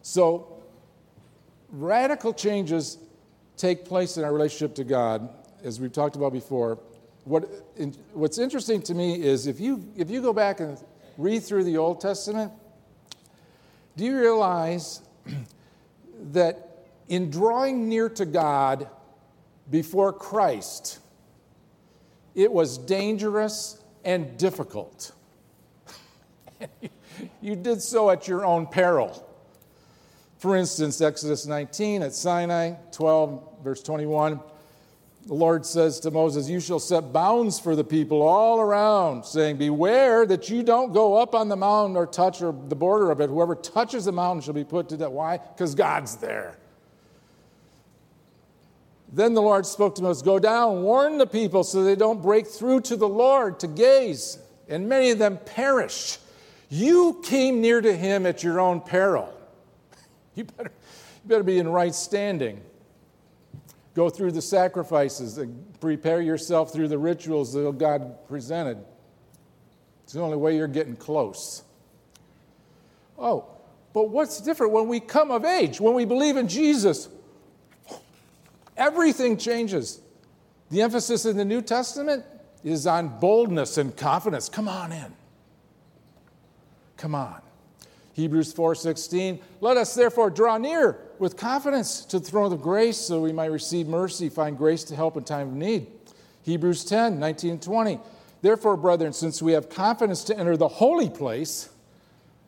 So, 0.03 0.61
radical 1.71 2.35
changes 2.35 2.99
take 3.57 3.83
place 3.83 4.17
in 4.17 4.23
our 4.23 4.31
relationship 4.31 4.75
to 4.75 4.83
God, 4.83 5.27
as 5.63 5.79
we've 5.79 5.91
talked 5.91 6.15
about 6.15 6.33
before. 6.33 6.79
What, 7.23 7.49
in, 7.77 7.95
what's 8.13 8.37
interesting 8.37 8.81
to 8.83 8.93
me 8.93 9.21
is 9.21 9.47
if 9.47 9.59
you, 9.59 9.85
if 9.95 10.09
you 10.09 10.21
go 10.21 10.33
back 10.33 10.59
and 10.59 10.77
read 11.17 11.43
through 11.43 11.63
the 11.63 11.77
Old 11.77 12.01
Testament, 12.01 12.51
do 13.95 14.03
you 14.03 14.19
realize 14.19 15.01
that 16.31 16.85
in 17.07 17.29
drawing 17.29 17.87
near 17.87 18.09
to 18.09 18.25
God 18.25 18.87
before 19.69 20.11
Christ, 20.11 20.99
it 22.35 22.51
was 22.51 22.77
dangerous 22.77 23.81
and 24.03 24.37
difficult? 24.37 25.13
you 27.41 27.55
did 27.55 27.81
so 27.81 28.09
at 28.09 28.27
your 28.27 28.45
own 28.45 28.67
peril. 28.67 29.25
For 30.39 30.57
instance, 30.57 30.99
Exodus 30.99 31.45
19 31.45 32.01
at 32.01 32.13
Sinai, 32.13 32.73
12, 32.91 33.63
verse 33.63 33.81
21, 33.81 34.41
the 35.25 35.33
Lord 35.33 35.65
says 35.65 35.99
to 36.01 36.11
Moses, 36.11 36.49
You 36.49 36.59
shall 36.59 36.79
set 36.79 37.13
bounds 37.13 37.59
for 37.59 37.75
the 37.75 37.83
people 37.83 38.21
all 38.21 38.59
around, 38.59 39.25
saying, 39.25 39.57
Beware 39.57 40.25
that 40.25 40.49
you 40.49 40.63
don't 40.63 40.91
go 40.91 41.15
up 41.15 41.33
on 41.33 41.47
the 41.47 41.55
mountain 41.55 41.95
or 41.95 42.05
touch 42.05 42.41
or 42.41 42.53
the 42.67 42.75
border 42.75 43.09
of 43.09 43.21
it. 43.21 43.29
Whoever 43.29 43.55
touches 43.55 44.05
the 44.05 44.11
mountain 44.11 44.41
shall 44.41 44.53
be 44.53 44.65
put 44.65 44.89
to 44.89 44.97
death. 44.97 45.11
Why? 45.11 45.37
Because 45.37 45.75
God's 45.75 46.17
there. 46.17 46.57
Then 49.13 49.33
the 49.33 49.41
Lord 49.41 49.65
spoke 49.65 49.95
to 49.95 50.01
Moses, 50.01 50.23
Go 50.23 50.39
down, 50.39 50.83
warn 50.83 51.17
the 51.17 51.27
people 51.27 51.63
so 51.63 51.83
they 51.83 51.95
don't 51.95 52.21
break 52.21 52.47
through 52.47 52.81
to 52.81 52.97
the 52.97 53.07
Lord 53.07 53.59
to 53.61 53.67
gaze. 53.67 54.39
And 54.67 54.89
many 54.89 55.11
of 55.11 55.19
them 55.19 55.39
perished. 55.45 56.19
You 56.69 57.21
came 57.23 57.61
near 57.61 57.79
to 57.79 57.95
him 57.95 58.25
at 58.25 58.43
your 58.43 58.59
own 58.59 58.81
peril. 58.81 59.33
You 60.35 60.45
better, 60.45 60.71
you 61.23 61.29
better 61.29 61.43
be 61.43 61.59
in 61.59 61.67
right 61.67 61.93
standing. 61.93 62.59
Go 63.93 64.09
through 64.09 64.31
the 64.31 64.41
sacrifices 64.41 65.37
and 65.37 65.79
prepare 65.79 66.21
yourself 66.21 66.73
through 66.73 66.87
the 66.87 66.97
rituals 66.97 67.53
that 67.53 67.77
God 67.77 68.27
presented. 68.27 68.83
It's 70.03 70.13
the 70.13 70.21
only 70.21 70.37
way 70.37 70.57
you're 70.57 70.67
getting 70.67 70.95
close. 70.95 71.63
Oh, 73.17 73.45
but 73.93 74.09
what's 74.09 74.41
different 74.41 74.73
when 74.73 74.87
we 74.87 74.99
come 74.99 75.29
of 75.29 75.45
age, 75.45 75.79
when 75.79 75.93
we 75.93 76.05
believe 76.05 76.37
in 76.37 76.47
Jesus? 76.47 77.07
Everything 78.75 79.37
changes. 79.37 80.01
The 80.71 80.81
emphasis 80.81 81.25
in 81.25 81.37
the 81.37 81.45
New 81.45 81.61
Testament 81.61 82.25
is 82.63 82.87
on 82.87 83.19
boldness 83.19 83.77
and 83.77 83.95
confidence. 83.95 84.49
Come 84.49 84.67
on 84.67 84.91
in. 84.91 85.13
Come 86.97 87.13
on. 87.13 87.41
Hebrews 88.13 88.53
4:16 88.53 89.39
Let 89.59 89.77
us 89.77 89.93
therefore 89.95 90.29
draw 90.29 90.57
near 90.57 90.97
with 91.19 91.35
confidence 91.35 92.05
to 92.05 92.19
the 92.19 92.25
throne 92.25 92.53
of 92.53 92.61
grace 92.61 92.97
so 92.97 93.21
we 93.21 93.33
might 93.33 93.51
receive 93.51 93.87
mercy 93.87 94.29
find 94.29 94.57
grace 94.57 94.83
to 94.85 94.95
help 94.95 95.17
in 95.17 95.23
time 95.23 95.49
of 95.49 95.53
need. 95.55 95.87
Hebrews 96.43 96.85
10, 96.85 97.19
19 97.19 97.51
and 97.51 97.61
20. 97.61 97.99
Therefore, 98.41 98.75
brethren, 98.77 99.13
since 99.13 99.41
we 99.41 99.53
have 99.53 99.69
confidence 99.69 100.23
to 100.25 100.37
enter 100.37 100.57
the 100.57 100.67
holy 100.67 101.09
place 101.09 101.69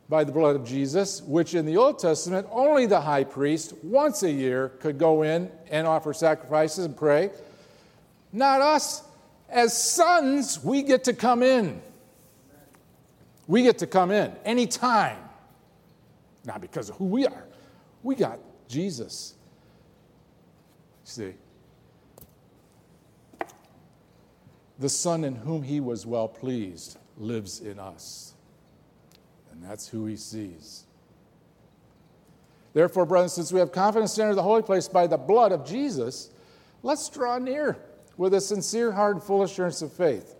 by 0.07 0.23
the 0.23 0.31
blood 0.31 0.55
of 0.55 0.65
Jesus, 0.65 1.21
which 1.23 1.55
in 1.55 1.65
the 1.65 1.77
Old 1.77 1.97
Testament 1.97 2.47
only 2.51 2.85
the 2.85 3.01
high 3.01 3.23
priest 3.23 3.73
once 3.81 4.21
a 4.21 4.31
year 4.31 4.69
could 4.79 4.99
go 4.99 5.23
in 5.23 5.49
and 5.71 5.87
offer 5.87 6.13
sacrifices 6.13 6.85
and 6.85 6.95
pray, 6.95 7.31
not 8.31 8.61
us. 8.61 9.03
As 9.49 9.75
sons, 9.75 10.63
we 10.63 10.83
get 10.83 11.05
to 11.05 11.13
come 11.13 11.41
in. 11.41 11.81
We 13.47 13.63
get 13.63 13.77
to 13.79 13.87
come 13.87 14.11
in 14.11 14.35
anytime 14.43 15.24
not 16.45 16.61
because 16.61 16.89
of 16.89 16.95
who 16.95 17.05
we 17.05 17.25
are. 17.25 17.45
We 18.03 18.15
got 18.15 18.39
Jesus. 18.67 19.35
See, 21.03 21.33
the 24.79 24.89
Son 24.89 25.23
in 25.23 25.35
whom 25.35 25.63
he 25.63 25.79
was 25.79 26.05
well 26.05 26.27
pleased 26.27 26.97
lives 27.17 27.61
in 27.61 27.79
us, 27.79 28.33
and 29.51 29.63
that's 29.63 29.87
who 29.87 30.05
he 30.05 30.15
sees. 30.15 30.85
Therefore, 32.73 33.05
brothers, 33.05 33.33
since 33.33 33.53
we 33.53 33.59
have 33.59 33.71
confidence 33.71 34.15
to 34.15 34.23
enter 34.23 34.35
the 34.35 34.43
holy 34.43 34.61
place 34.61 34.87
by 34.87 35.07
the 35.07 35.17
blood 35.17 35.53
of 35.53 35.65
Jesus, 35.65 36.31
let's 36.83 37.07
draw 37.07 37.37
near 37.37 37.77
with 38.17 38.33
a 38.33 38.41
sincere 38.41 38.91
heart 38.91 39.15
and 39.15 39.23
full 39.23 39.43
assurance 39.43 39.81
of 39.81 39.93
faith 39.93 40.35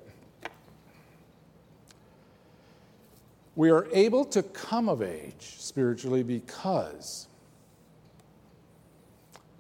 We 3.56 3.70
are 3.70 3.88
able 3.94 4.26
to 4.26 4.44
come 4.44 4.90
of 4.90 5.02
age 5.02 5.56
spiritually 5.58 6.24
because, 6.24 7.28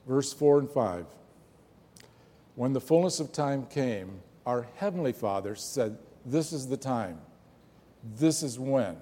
verse 0.07 0.33
4 0.33 0.59
and 0.59 0.69
5, 0.69 1.05
when 2.55 2.73
the 2.73 2.81
fullness 2.81 3.19
of 3.19 3.31
time 3.31 3.65
came, 3.65 4.19
our 4.45 4.67
Heavenly 4.75 5.13
Father 5.13 5.55
said, 5.55 5.97
This 6.25 6.51
is 6.51 6.67
the 6.67 6.77
time. 6.77 7.19
This 8.17 8.43
is 8.43 8.59
when 8.59 8.97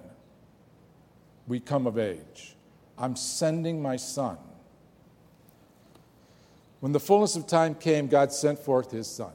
we 1.48 1.60
come 1.60 1.88
of 1.88 1.98
age. 1.98 2.56
I'm 2.98 3.16
sending 3.16 3.82
my 3.82 3.96
Son. 3.96 4.38
When 6.80 6.92
the 6.92 7.00
fullness 7.00 7.36
of 7.36 7.48
time 7.48 7.76
came, 7.76 8.08
God 8.08 8.32
sent 8.32 8.60
forth 8.60 8.92
His 8.92 9.08
Son 9.08 9.34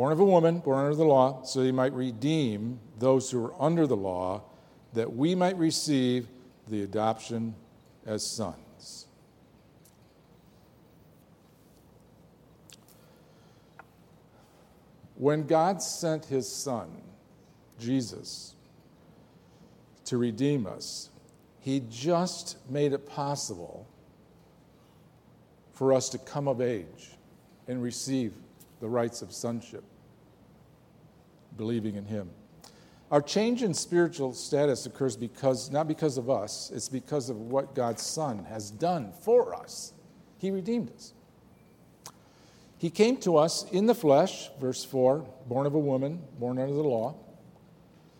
born 0.00 0.12
of 0.12 0.20
a 0.20 0.24
woman, 0.24 0.58
born 0.60 0.78
under 0.78 0.94
the 0.94 1.04
law, 1.04 1.42
so 1.42 1.62
he 1.62 1.70
might 1.72 1.92
redeem 1.92 2.78
those 3.00 3.30
who 3.30 3.44
are 3.44 3.54
under 3.60 3.86
the 3.86 3.96
law, 3.96 4.42
that 4.92 5.12
we 5.12 5.34
might 5.34 5.56
receive 5.58 6.28
the 6.68 6.82
adoption 6.82 7.54
as 8.06 8.24
sons. 8.24 9.06
When 15.16 15.46
God 15.46 15.82
sent 15.82 16.24
his 16.24 16.50
Son, 16.50 16.88
Jesus, 17.78 18.54
to 20.04 20.16
redeem 20.16 20.66
us, 20.66 21.10
he 21.60 21.82
just 21.90 22.56
made 22.70 22.92
it 22.92 23.06
possible 23.06 23.86
for 25.72 25.92
us 25.92 26.08
to 26.10 26.18
come 26.18 26.48
of 26.48 26.60
age 26.60 27.10
and 27.68 27.82
receive 27.82 28.32
the 28.80 28.88
rights 28.88 29.22
of 29.22 29.32
sonship, 29.32 29.84
believing 31.56 31.96
in 31.96 32.04
Him. 32.04 32.30
Our 33.10 33.20
change 33.20 33.62
in 33.62 33.74
spiritual 33.74 34.32
status 34.34 34.86
occurs 34.86 35.16
because, 35.16 35.70
not 35.70 35.88
because 35.88 36.16
of 36.16 36.30
us, 36.30 36.70
it's 36.72 36.88
because 36.88 37.28
of 37.28 37.36
what 37.40 37.74
God's 37.74 38.02
Son 38.02 38.44
has 38.44 38.70
done 38.70 39.12
for 39.22 39.54
us. 39.54 39.92
He 40.38 40.50
redeemed 40.50 40.92
us. 40.94 41.12
He 42.78 42.88
came 42.88 43.16
to 43.18 43.36
us 43.36 43.68
in 43.72 43.86
the 43.86 43.94
flesh, 43.94 44.48
verse 44.60 44.84
4, 44.84 45.26
born 45.46 45.66
of 45.66 45.74
a 45.74 45.78
woman, 45.78 46.22
born 46.38 46.58
under 46.58 46.72
the 46.72 46.82
law, 46.82 47.16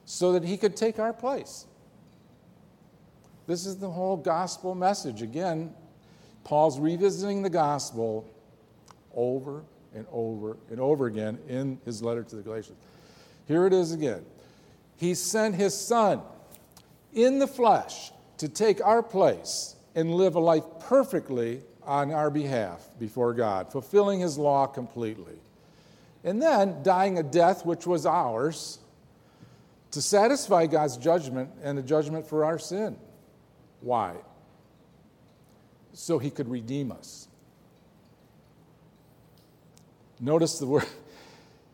so 0.04 0.32
that 0.32 0.42
he 0.42 0.56
could 0.56 0.76
take 0.76 0.98
our 0.98 1.12
place. 1.12 1.66
This 3.46 3.64
is 3.64 3.76
the 3.76 3.90
whole 3.90 4.16
gospel 4.16 4.74
message. 4.74 5.22
Again, 5.22 5.72
Paul's 6.44 6.78
revisiting 6.78 7.42
the 7.42 7.50
gospel 7.50 8.28
over 9.14 9.62
and 9.94 10.06
over 10.12 10.56
and 10.68 10.80
over 10.80 11.06
again 11.06 11.38
in 11.48 11.80
his 11.84 12.02
letter 12.02 12.22
to 12.22 12.36
the 12.36 12.42
Galatians. 12.42 12.78
Here 13.46 13.66
it 13.66 13.72
is 13.72 13.92
again. 13.92 14.24
He 15.00 15.14
sent 15.14 15.54
his 15.54 15.74
son 15.74 16.20
in 17.14 17.38
the 17.38 17.46
flesh 17.46 18.12
to 18.36 18.50
take 18.50 18.84
our 18.84 19.02
place 19.02 19.74
and 19.94 20.14
live 20.14 20.34
a 20.34 20.40
life 20.40 20.64
perfectly 20.78 21.62
on 21.84 22.12
our 22.12 22.28
behalf 22.28 22.86
before 22.98 23.32
God, 23.32 23.72
fulfilling 23.72 24.20
his 24.20 24.36
law 24.36 24.66
completely. 24.66 25.38
And 26.22 26.42
then 26.42 26.82
dying 26.82 27.16
a 27.16 27.22
death 27.22 27.64
which 27.64 27.86
was 27.86 28.04
ours 28.04 28.78
to 29.92 30.02
satisfy 30.02 30.66
God's 30.66 30.98
judgment 30.98 31.48
and 31.62 31.78
the 31.78 31.82
judgment 31.82 32.26
for 32.26 32.44
our 32.44 32.58
sin. 32.58 32.98
Why? 33.80 34.16
So 35.94 36.18
he 36.18 36.28
could 36.28 36.50
redeem 36.50 36.92
us. 36.92 37.26
Notice 40.20 40.58
the 40.58 40.66
word. 40.66 40.84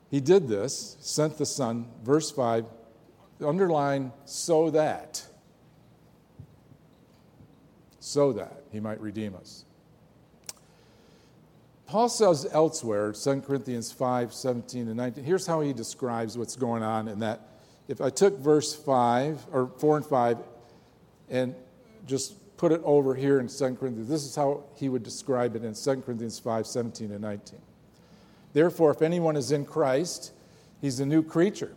He 0.08 0.20
did 0.20 0.46
this, 0.46 0.96
sent 1.00 1.36
the 1.36 1.44
Son, 1.44 1.88
verse 2.04 2.30
5, 2.30 2.64
underline, 3.44 4.12
so 4.24 4.70
that. 4.70 5.24
So 8.00 8.32
that 8.32 8.62
he 8.72 8.80
might 8.80 9.00
redeem 9.00 9.34
us. 9.34 9.64
Paul 11.86 12.08
says 12.08 12.46
elsewhere, 12.50 13.12
2 13.12 13.42
Corinthians 13.42 13.92
5, 13.92 14.32
17 14.32 14.88
and 14.88 14.96
19, 14.96 15.24
here's 15.24 15.46
how 15.46 15.60
he 15.60 15.72
describes 15.72 16.36
what's 16.36 16.56
going 16.56 16.82
on 16.82 17.06
in 17.06 17.20
that. 17.20 17.40
If 17.86 18.00
I 18.00 18.10
took 18.10 18.38
verse 18.38 18.74
5, 18.74 19.46
or 19.52 19.70
4 19.78 19.98
and 19.98 20.06
5, 20.06 20.38
and 21.30 21.54
just 22.06 22.34
put 22.56 22.72
it 22.72 22.80
over 22.84 23.14
here 23.14 23.38
in 23.40 23.48
2 23.48 23.76
Corinthians. 23.76 24.08
This 24.08 24.24
is 24.24 24.34
how 24.34 24.64
he 24.76 24.88
would 24.88 25.02
describe 25.02 25.56
it 25.56 25.64
in 25.64 25.74
2 25.74 26.02
Corinthians 26.02 26.38
5 26.38 26.66
17 26.66 27.12
and 27.12 27.20
19. 27.20 27.58
Therefore, 28.52 28.90
if 28.90 29.02
anyone 29.02 29.36
is 29.36 29.52
in 29.52 29.64
Christ, 29.66 30.32
he's 30.80 31.00
a 31.00 31.06
new 31.06 31.22
creature. 31.22 31.74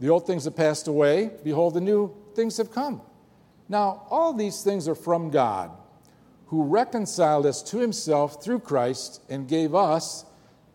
The 0.00 0.08
old 0.08 0.26
things 0.26 0.44
have 0.44 0.56
passed 0.56 0.88
away. 0.88 1.30
Behold, 1.44 1.74
the 1.74 1.80
new 1.80 2.14
things 2.34 2.56
have 2.56 2.72
come. 2.72 3.02
Now, 3.68 4.06
all 4.10 4.32
these 4.32 4.64
things 4.64 4.88
are 4.88 4.94
from 4.94 5.30
God, 5.30 5.70
who 6.46 6.64
reconciled 6.64 7.46
us 7.46 7.62
to 7.64 7.78
himself 7.78 8.42
through 8.42 8.60
Christ 8.60 9.22
and 9.28 9.46
gave 9.46 9.74
us 9.74 10.24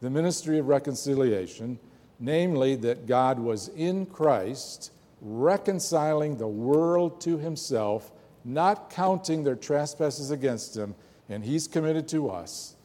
the 0.02 0.10
ministry 0.10 0.60
of 0.60 0.68
reconciliation, 0.68 1.80
namely, 2.20 2.76
that 2.76 3.08
God 3.08 3.40
was 3.40 3.70
in 3.70 4.06
Christ, 4.06 4.92
reconciling 5.22 6.38
the 6.38 6.48
world 6.48 7.20
to 7.22 7.38
himself, 7.38 8.12
not 8.46 8.90
counting 8.90 9.44
their 9.44 9.56
trespasses 9.56 10.30
against 10.32 10.78
him, 10.78 10.94
and 11.28 11.44
he's 11.44 11.68
committed 11.68 12.08
to 12.10 12.30
us 12.30 12.76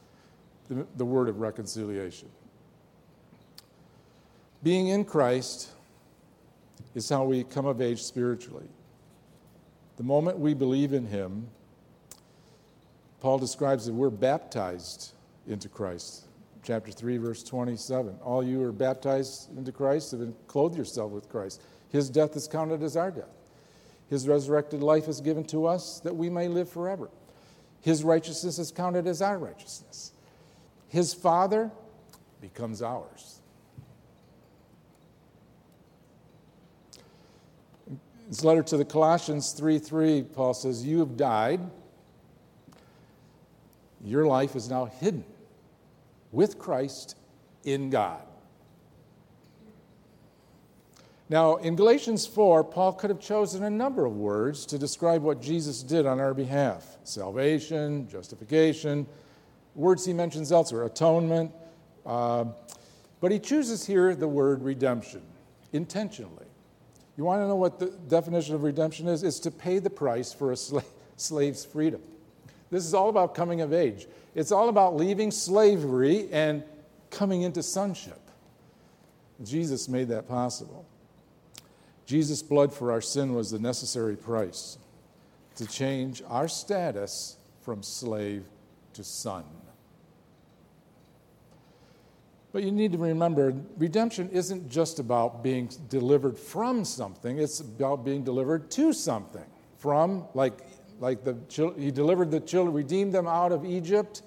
the, 0.68 0.86
the 0.96 1.04
word 1.04 1.28
of 1.28 1.40
reconciliation. 1.40 2.28
Being 4.62 4.88
in 4.88 5.04
Christ 5.04 5.68
is 6.94 7.08
how 7.08 7.24
we 7.24 7.44
come 7.44 7.66
of 7.66 7.80
age 7.80 8.02
spiritually. 8.02 8.68
The 9.96 10.02
moment 10.02 10.38
we 10.38 10.54
believe 10.54 10.92
in 10.92 11.06
Him, 11.06 11.48
Paul 13.20 13.38
describes 13.38 13.86
that 13.86 13.92
we're 13.92 14.10
baptized 14.10 15.12
into 15.46 15.68
Christ. 15.68 16.24
Chapter 16.62 16.90
3, 16.92 17.18
verse 17.18 17.42
27. 17.42 18.18
All 18.22 18.42
you 18.42 18.62
are 18.62 18.72
baptized 18.72 19.56
into 19.56 19.72
Christ 19.72 20.10
have 20.10 20.20
been 20.20 20.34
clothed 20.46 20.76
yourself 20.76 21.12
with 21.12 21.28
Christ. 21.28 21.62
His 21.90 22.08
death 22.10 22.36
is 22.36 22.48
counted 22.48 22.82
as 22.82 22.96
our 22.96 23.10
death. 23.10 23.24
His 24.08 24.26
resurrected 24.26 24.82
life 24.82 25.06
is 25.08 25.20
given 25.20 25.44
to 25.44 25.66
us 25.66 26.00
that 26.00 26.14
we 26.14 26.28
may 26.28 26.48
live 26.48 26.68
forever. 26.68 27.08
His 27.80 28.04
righteousness 28.04 28.58
is 28.58 28.72
counted 28.72 29.06
as 29.06 29.22
our 29.22 29.38
righteousness. 29.38 30.12
His 30.88 31.14
Father 31.14 31.70
becomes 32.40 32.82
ours. 32.82 33.39
His 38.30 38.44
letter 38.44 38.62
to 38.62 38.76
the 38.76 38.84
Colossians 38.84 39.52
3 39.52 39.80
3, 39.80 40.22
Paul 40.22 40.54
says, 40.54 40.86
You 40.86 41.00
have 41.00 41.16
died. 41.16 41.60
Your 44.02 44.24
life 44.24 44.54
is 44.54 44.70
now 44.70 44.84
hidden 44.86 45.24
with 46.30 46.56
Christ 46.56 47.16
in 47.64 47.90
God. 47.90 48.22
Now, 51.28 51.56
in 51.56 51.74
Galatians 51.74 52.24
4, 52.24 52.62
Paul 52.64 52.92
could 52.92 53.10
have 53.10 53.18
chosen 53.18 53.64
a 53.64 53.70
number 53.70 54.06
of 54.06 54.16
words 54.16 54.64
to 54.66 54.78
describe 54.78 55.22
what 55.22 55.42
Jesus 55.42 55.82
did 55.82 56.06
on 56.06 56.20
our 56.20 56.32
behalf 56.32 56.98
salvation, 57.02 58.08
justification, 58.08 59.08
words 59.74 60.04
he 60.04 60.12
mentions 60.12 60.52
elsewhere, 60.52 60.84
atonement. 60.84 61.50
Uh, 62.06 62.44
but 63.20 63.32
he 63.32 63.40
chooses 63.40 63.84
here 63.84 64.14
the 64.14 64.28
word 64.28 64.62
redemption 64.62 65.22
intentionally. 65.72 66.49
You 67.20 67.24
want 67.24 67.42
to 67.42 67.48
know 67.48 67.56
what 67.56 67.78
the 67.78 67.90
definition 68.08 68.54
of 68.54 68.62
redemption 68.62 69.06
is? 69.06 69.22
It's 69.24 69.40
to 69.40 69.50
pay 69.50 69.78
the 69.78 69.90
price 69.90 70.32
for 70.32 70.52
a 70.52 70.54
sla- 70.54 70.82
slave's 71.18 71.66
freedom. 71.66 72.00
This 72.70 72.86
is 72.86 72.94
all 72.94 73.10
about 73.10 73.34
coming 73.34 73.60
of 73.60 73.74
age. 73.74 74.06
It's 74.34 74.50
all 74.50 74.70
about 74.70 74.96
leaving 74.96 75.30
slavery 75.30 76.30
and 76.32 76.64
coming 77.10 77.42
into 77.42 77.62
sonship. 77.62 78.22
Jesus 79.44 79.86
made 79.86 80.08
that 80.08 80.28
possible. 80.28 80.86
Jesus' 82.06 82.40
blood 82.40 82.72
for 82.72 82.90
our 82.90 83.02
sin 83.02 83.34
was 83.34 83.50
the 83.50 83.58
necessary 83.58 84.16
price 84.16 84.78
to 85.56 85.66
change 85.66 86.22
our 86.26 86.48
status 86.48 87.36
from 87.60 87.82
slave 87.82 88.46
to 88.94 89.04
son. 89.04 89.44
But 92.52 92.64
you 92.64 92.72
need 92.72 92.92
to 92.92 92.98
remember 92.98 93.54
redemption 93.78 94.28
isn't 94.30 94.68
just 94.68 94.98
about 94.98 95.42
being 95.42 95.70
delivered 95.88 96.36
from 96.36 96.84
something, 96.84 97.38
it's 97.38 97.60
about 97.60 98.04
being 98.04 98.24
delivered 98.24 98.70
to 98.72 98.92
something. 98.92 99.44
From, 99.78 100.26
like, 100.34 100.58
like 100.98 101.24
the, 101.24 101.36
he 101.78 101.90
delivered 101.90 102.30
the 102.30 102.40
children, 102.40 102.74
redeemed 102.74 103.14
them 103.14 103.26
out 103.26 103.52
of 103.52 103.64
Egypt, 103.64 104.22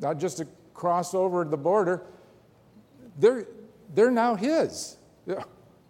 not 0.00 0.18
just 0.18 0.38
to 0.38 0.46
cross 0.72 1.14
over 1.14 1.44
the 1.44 1.56
border. 1.56 2.02
They're, 3.18 3.46
they're 3.94 4.10
now 4.10 4.34
his. 4.34 4.96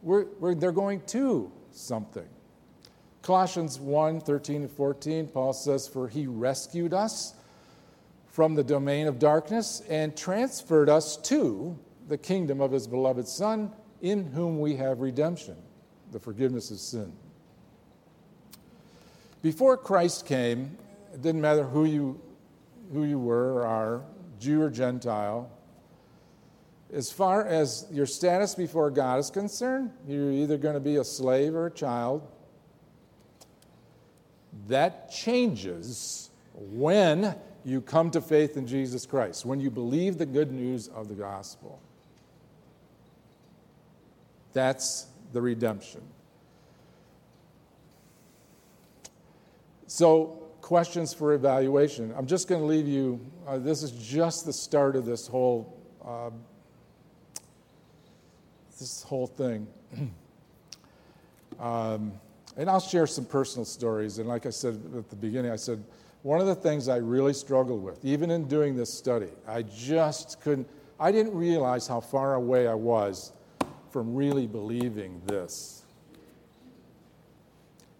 We're, 0.02 0.26
we're, 0.38 0.54
they're 0.54 0.72
going 0.72 1.00
to 1.06 1.50
something. 1.70 2.28
Colossians 3.22 3.80
1 3.80 4.20
13 4.20 4.62
and 4.62 4.70
14, 4.70 5.28
Paul 5.28 5.54
says, 5.54 5.88
For 5.88 6.08
he 6.08 6.26
rescued 6.26 6.92
us 6.92 7.34
from 8.34 8.56
the 8.56 8.64
domain 8.64 9.06
of 9.06 9.20
darkness 9.20 9.80
and 9.88 10.16
transferred 10.16 10.88
us 10.88 11.16
to 11.16 11.78
the 12.08 12.18
kingdom 12.18 12.60
of 12.60 12.72
his 12.72 12.84
beloved 12.84 13.28
Son, 13.28 13.70
in 14.02 14.24
whom 14.24 14.58
we 14.58 14.74
have 14.74 14.98
redemption, 14.98 15.54
the 16.10 16.18
forgiveness 16.18 16.72
of 16.72 16.78
sin. 16.78 17.12
Before 19.40 19.76
Christ 19.76 20.26
came, 20.26 20.76
it 21.12 21.22
didn't 21.22 21.42
matter 21.42 21.62
who 21.62 21.84
you, 21.84 22.20
who 22.92 23.04
you 23.04 23.20
were 23.20 23.52
or 23.52 23.66
are, 23.66 24.02
Jew 24.40 24.62
or 24.62 24.68
Gentile. 24.68 25.48
As 26.92 27.12
far 27.12 27.46
as 27.46 27.86
your 27.92 28.06
status 28.06 28.56
before 28.56 28.90
God 28.90 29.20
is 29.20 29.30
concerned, 29.30 29.92
you're 30.08 30.32
either 30.32 30.58
going 30.58 30.74
to 30.74 30.80
be 30.80 30.96
a 30.96 31.04
slave 31.04 31.54
or 31.54 31.66
a 31.66 31.70
child. 31.70 32.26
That 34.66 35.12
changes 35.12 36.30
when 36.52 37.36
you 37.64 37.80
come 37.80 38.10
to 38.10 38.20
faith 38.20 38.56
in 38.56 38.66
Jesus 38.66 39.06
Christ, 39.06 39.46
when 39.46 39.60
you 39.60 39.70
believe 39.70 40.18
the 40.18 40.26
good 40.26 40.52
news 40.52 40.88
of 40.88 41.08
the 41.08 41.14
gospel. 41.14 41.80
That's 44.52 45.06
the 45.32 45.40
redemption. 45.40 46.02
So, 49.86 50.42
questions 50.60 51.14
for 51.14 51.34
evaluation. 51.34 52.12
I'm 52.16 52.26
just 52.26 52.48
going 52.48 52.60
to 52.60 52.66
leave 52.66 52.88
you, 52.88 53.20
uh, 53.46 53.58
this 53.58 53.82
is 53.82 53.92
just 53.92 54.46
the 54.46 54.52
start 54.52 54.96
of 54.96 55.06
this 55.06 55.26
whole. 55.26 55.76
Uh, 56.04 56.30
this 58.78 59.02
whole 59.04 59.26
thing. 59.26 59.66
um, 61.60 62.12
and 62.56 62.68
I'll 62.68 62.80
share 62.80 63.06
some 63.06 63.24
personal 63.24 63.64
stories. 63.64 64.18
And 64.18 64.28
like 64.28 64.46
I 64.46 64.50
said 64.50 64.80
at 64.96 65.10
the 65.10 65.16
beginning, 65.16 65.50
I 65.50 65.56
said, 65.56 65.82
one 66.24 66.40
of 66.40 66.46
the 66.46 66.54
things 66.54 66.88
I 66.88 66.96
really 66.96 67.34
struggled 67.34 67.84
with, 67.84 68.02
even 68.02 68.30
in 68.30 68.48
doing 68.48 68.74
this 68.74 68.90
study, 68.90 69.28
I 69.46 69.60
just 69.60 70.40
couldn't, 70.40 70.66
I 70.98 71.12
didn't 71.12 71.34
realize 71.34 71.86
how 71.86 72.00
far 72.00 72.34
away 72.34 72.66
I 72.66 72.72
was 72.72 73.32
from 73.90 74.14
really 74.14 74.46
believing 74.46 75.20
this. 75.26 75.82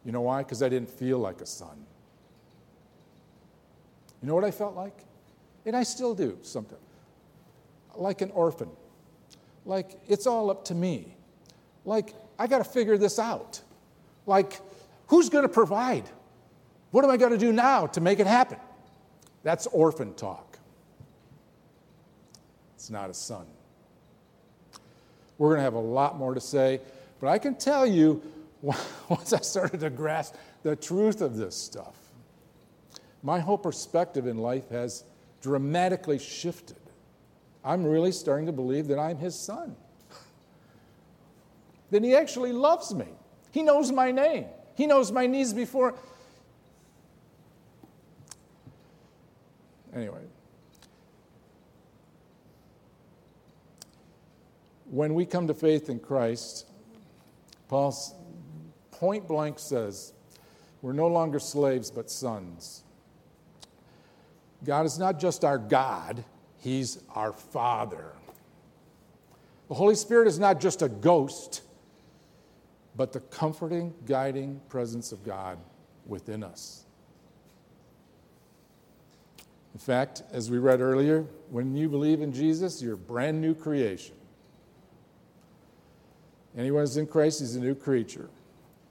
You 0.07 0.13
know 0.13 0.23
why? 0.23 0.43
Because 0.43 0.63
I 0.63 0.71
didn't 0.71 0.89
feel 0.89 1.19
like 1.19 1.43
a 1.43 1.47
son. 1.47 1.85
You 4.23 4.29
know 4.29 4.35
what 4.35 4.45
I 4.45 4.51
felt 4.51 4.75
like? 4.75 5.05
And 5.67 5.77
I 5.77 5.83
still 5.83 6.15
do 6.15 6.39
sometimes. 6.41 6.81
Like 7.95 8.23
an 8.23 8.31
orphan. 8.31 8.71
Like 9.67 10.01
it's 10.09 10.27
all 10.27 10.49
up 10.49 10.65
to 10.67 10.75
me. 10.75 11.15
Like 11.85 12.15
I 12.39 12.47
got 12.47 12.59
to 12.59 12.65
figure 12.65 12.97
this 12.97 13.19
out. 13.19 13.61
Like 14.25 14.63
who's 15.09 15.29
going 15.29 15.43
to 15.43 15.49
provide? 15.51 16.09
What 16.95 17.05
am 17.05 17.11
I 17.11 17.17
going 17.17 17.33
to 17.33 17.39
do 17.39 17.53
now 17.53 17.89
to 17.89 18.01
make 18.01 18.21
it 18.21 18.27
happen? 18.29 18.57
That's 19.43 19.67
orphan 19.67 20.15
talk. 20.15 20.61
It's 22.77 22.89
not 22.89 23.11
a 23.11 23.15
son. 23.15 23.47
We're 25.37 25.49
going 25.49 25.59
to 25.59 25.65
have 25.65 25.75
a 25.75 25.81
lot 25.81 26.17
more 26.17 26.35
to 26.35 26.41
say, 26.41 26.81
but 27.21 27.27
I 27.27 27.39
can 27.39 27.57
tell 27.57 27.85
you 27.85 28.23
once 28.63 29.33
I 29.33 29.41
started 29.41 29.81
to 29.81 29.91
grasp 29.91 30.37
the 30.63 30.77
truth 30.77 31.21
of 31.21 31.37
this 31.37 31.57
stuff, 31.57 31.97
my 33.25 33.41
whole 33.41 33.59
perspective 33.59 34.29
in 34.29 34.39
life 34.39 34.69
has 34.69 35.03
dramatically 35.43 36.21
shifted. 36.21 36.77
I'm 37.65 37.83
really 37.83 38.13
starting 38.13 38.47
to 38.47 38.53
believe 38.53 38.87
that 38.87 39.01
I'm 39.01 39.17
his 39.17 39.35
son. 39.35 39.75
that 41.91 42.05
he 42.05 42.15
actually 42.15 42.53
loves 42.53 42.95
me. 42.95 43.09
He 43.51 43.63
knows 43.65 43.91
my 43.91 44.13
name. 44.13 44.45
He 44.77 44.87
knows 44.87 45.11
my 45.11 45.27
needs 45.27 45.53
before 45.53 45.95
Anyway. 49.95 50.23
When 54.87 55.15
we 55.15 55.27
come 55.27 55.47
to 55.47 55.55
faith 55.55 55.89
in 55.89 55.99
Christ, 55.99 56.67
Paul 57.69 57.95
point 58.91 59.27
blank 59.27 59.59
says, 59.59 60.13
we're 60.83 60.93
no 60.93 61.09
longer 61.09 61.39
slaves 61.39 61.91
but 61.91 62.11
sons. 62.11 62.83
God 64.65 64.87
is 64.87 64.99
not 64.99 65.19
just 65.19 65.45
our 65.45 65.59
God, 65.59 66.25
He's 66.59 67.03
our 67.15 67.33
Father. 67.33 68.13
The 69.69 69.75
Holy 69.75 69.95
Spirit 69.95 70.29
is 70.29 70.39
not 70.39 70.61
just 70.61 70.83
a 70.83 70.89
ghost, 70.89 71.63
but 72.97 73.13
the 73.13 73.21
comforting, 73.21 73.95
guiding 74.07 74.61
presence 74.69 75.11
of 75.11 75.25
God 75.25 75.59
within 76.07 76.43
us. 76.43 76.85
In 79.75 79.81
fact, 79.81 80.23
as 80.31 80.51
we 80.51 80.59
read 80.59 80.81
earlier, 80.81 81.27
when 81.51 81.77
you 81.77 81.89
believe 81.89 82.23
in 82.23 82.33
Jesus, 82.33 82.81
you're 82.81 82.95
a 82.95 82.97
brand 82.97 83.41
new 83.41 83.55
creation. 83.55 84.15
Anyone 86.57 86.83
who's 86.83 86.97
in 86.97 87.09
Christ 87.09 87.41
is 87.41 87.57
a 87.57 87.61
new 87.61 87.75
creature. 87.75 88.31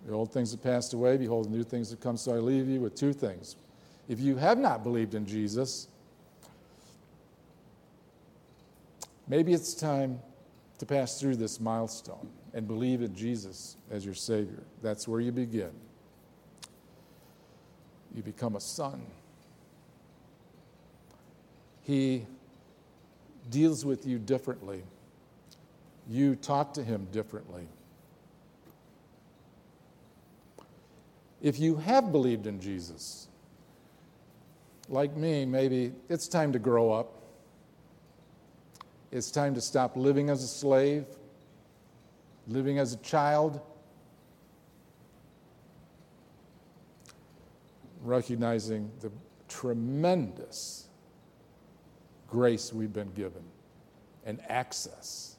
The 0.06 0.14
old 0.14 0.34
things 0.34 0.52
have 0.52 0.62
passed 0.62 0.94
away. 0.94 1.16
Behold, 1.16 1.50
new 1.50 1.64
things 1.64 1.90
have 1.92 2.02
come. 2.02 2.18
So 2.18 2.34
I 2.34 2.40
leave 2.40 2.68
you 2.68 2.82
with 2.82 2.96
two 2.96 3.14
things. 3.14 3.56
If 4.10 4.20
you 4.20 4.36
have 4.36 4.58
not 4.58 4.84
believed 4.84 5.16
in 5.16 5.26
Jesus, 5.26 5.88
maybe 9.30 9.54
it's 9.54 9.74
time 9.74 10.20
to 10.80 10.86
pass 10.86 11.22
through 11.22 11.38
this 11.38 11.62
milestone 11.62 12.30
and 12.54 12.68
believe 12.68 13.02
in 13.02 13.16
Jesus 13.16 13.78
as 13.90 14.04
your 14.04 14.14
Savior. 14.14 14.64
That's 14.82 15.08
where 15.08 15.22
you 15.22 15.32
begin. 15.32 15.72
You 18.14 18.22
become 18.22 18.58
a 18.58 18.62
son. 18.62 19.02
He 21.84 22.26
deals 23.50 23.86
with 23.86 24.06
you 24.06 24.18
differently. 24.20 24.84
You 26.10 26.36
talk 26.36 26.74
to 26.76 26.84
him 26.84 27.08
differently. 27.12 27.68
If 31.42 31.60
you 31.60 31.76
have 31.76 32.12
believed 32.12 32.48
in 32.48 32.62
Jesus, 32.62 33.28
like 34.88 35.16
me, 35.16 35.46
maybe 35.46 35.92
it's 36.10 36.28
time 36.28 36.54
to 36.54 36.60
grow 36.60 36.92
up. 36.92 37.22
It's 39.12 39.30
time 39.30 39.54
to 39.56 39.62
stop 39.62 39.96
living 39.96 40.30
as 40.30 40.42
a 40.42 40.48
slave, 40.48 41.06
living 42.48 42.80
as 42.80 42.94
a 42.94 42.98
child, 42.98 43.60
recognizing 48.04 48.90
the 49.02 49.12
tremendous 49.48 50.88
grace 52.34 52.74
we've 52.74 52.92
been 52.92 53.12
given 53.14 53.44
and 54.26 54.42
access 54.50 55.36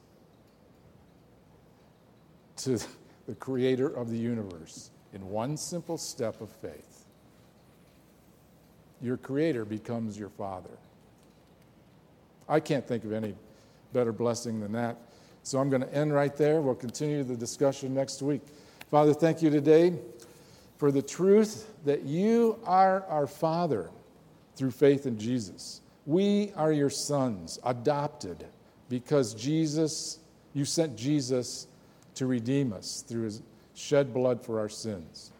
to 2.57 2.79
the 3.27 3.35
creator 3.35 3.89
of 3.89 4.11
the 4.11 4.17
universe 4.17 4.91
in 5.13 5.29
one 5.29 5.57
simple 5.57 5.99
step 5.99 6.41
of 6.41 6.49
faith. 6.51 7.05
Your 9.03 9.17
Creator 9.17 9.65
becomes 9.65 10.17
your 10.17 10.29
Father. 10.29 10.71
I 12.49 12.61
can't 12.61 12.87
think 12.87 13.05
of 13.05 13.13
any 13.13 13.35
better 13.93 14.13
blessing 14.13 14.61
than 14.61 14.71
that. 14.73 14.97
So 15.43 15.59
I'm 15.59 15.69
going 15.69 15.83
to 15.83 15.93
end 15.93 16.15
right 16.15 16.35
there. 16.37 16.61
We'll 16.61 16.77
continue 16.77 17.25
the 17.25 17.37
discussion 17.37 17.93
next 17.93 18.23
week. 18.23 18.43
Father, 18.89 19.13
thank 19.13 19.43
you 19.43 19.51
today 19.51 19.99
for 20.79 20.93
the 20.93 21.03
truth 21.03 21.69
that 21.85 22.03
you 22.03 22.57
are 22.65 23.05
our 23.09 23.27
Father 23.27 23.91
through 24.55 24.71
faith 24.71 25.07
in 25.07 25.19
Jesus. 25.19 25.81
We 26.07 26.53
are 26.57 26.73
your 26.73 26.91
sons, 26.91 27.59
adopted, 27.65 28.45
because 28.89 29.35
Jesus, 29.35 30.19
you 30.53 30.65
sent 30.65 30.97
Jesus 30.97 31.67
to 32.17 32.27
redeem 32.27 32.73
us 32.73 33.05
through 33.07 33.23
his 33.23 33.43
shed 33.75 34.13
blood 34.13 34.45
for 34.45 34.61
our 34.61 34.69
sins. 34.69 35.33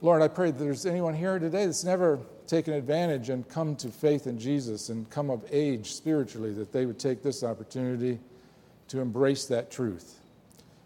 Lord, 0.00 0.22
I 0.22 0.28
pray 0.28 0.50
that 0.50 0.58
there's 0.58 0.86
anyone 0.86 1.14
here 1.14 1.38
today 1.38 1.66
that's 1.66 1.84
never 1.84 2.18
taken 2.46 2.74
advantage 2.74 3.28
and 3.28 3.48
come 3.48 3.76
to 3.76 3.88
faith 3.88 4.26
in 4.26 4.38
Jesus 4.38 4.88
and 4.88 5.08
come 5.10 5.30
of 5.30 5.44
age 5.50 5.92
spiritually, 5.92 6.52
that 6.54 6.72
they 6.72 6.86
would 6.86 6.98
take 6.98 7.22
this 7.22 7.42
opportunity 7.42 8.18
to 8.88 9.00
embrace 9.00 9.46
that 9.46 9.70
truth 9.70 10.20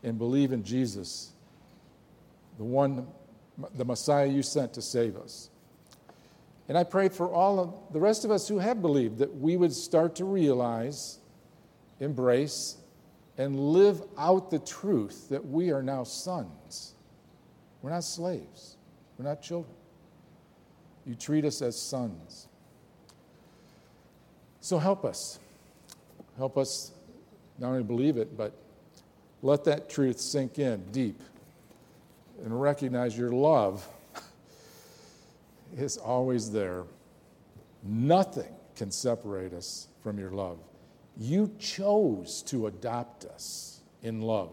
and 0.03 0.17
believe 0.19 0.53
in 0.53 0.65
Jesus, 0.65 1.33
the 2.57 2.65
one, 2.65 3.07
the 3.75 3.85
Messiah 3.85 4.27
you 4.27 4.43
sent 4.43 4.73
to 4.75 4.83
save 4.83 5.17
us. 5.17 5.51
And 6.71 6.79
I 6.79 6.85
pray 6.85 7.09
for 7.09 7.29
all 7.35 7.59
of 7.59 7.75
the 7.93 7.99
rest 7.99 8.25
of 8.25 8.31
us 8.31 8.47
who 8.47 8.61
have 8.61 8.81
believed 8.81 9.19
that 9.19 9.37
we 9.37 9.57
would 9.57 9.73
start 9.73 10.15
to 10.15 10.25
realize, 10.25 11.19
embrace, 11.99 12.77
and 13.37 13.59
live 13.59 14.01
out 14.17 14.53
the 14.53 14.61
truth 14.61 15.29
that 15.31 15.45
we 15.45 15.73
are 15.73 15.83
now 15.83 16.05
sons. 16.05 16.95
We're 17.83 17.91
not 17.91 18.05
slaves, 18.05 18.77
we're 19.19 19.25
not 19.25 19.43
children. 19.43 19.75
You 21.05 21.17
treat 21.17 21.45
us 21.45 21.61
as 21.61 21.77
sons. 21.77 22.47
So 24.61 24.79
help 24.79 25.05
us. 25.05 25.41
Help 26.37 26.57
us 26.57 26.93
not 27.59 27.71
only 27.71 27.83
believe 27.83 28.17
it, 28.17 28.37
but 28.37 28.53
let 29.43 29.65
that 29.65 29.91
truth 29.91 30.21
sink 30.21 30.61
in 30.61 30.85
deep 30.93 31.21
and 32.45 32.63
recognize 32.63 33.19
your 33.19 33.31
love 33.33 33.85
is 35.77 35.97
always 35.97 36.51
there. 36.51 36.85
Nothing 37.83 38.53
can 38.77 38.91
separate 38.91 39.53
us 39.53 39.89
from 40.03 40.19
your 40.19 40.31
love. 40.31 40.59
You 41.17 41.55
chose 41.59 42.43
to 42.45 42.67
adopt 42.67 43.25
us 43.25 43.81
in 44.03 44.23
love. 44.23 44.53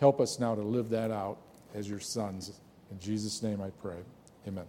Help 0.00 0.20
us 0.20 0.38
now 0.38 0.54
to 0.54 0.62
live 0.62 0.88
that 0.90 1.10
out 1.10 1.38
as 1.74 1.88
your 1.88 2.00
sons. 2.00 2.58
In 2.90 2.98
Jesus' 2.98 3.42
name 3.42 3.60
I 3.60 3.70
pray. 3.70 3.98
Amen. 4.48 4.64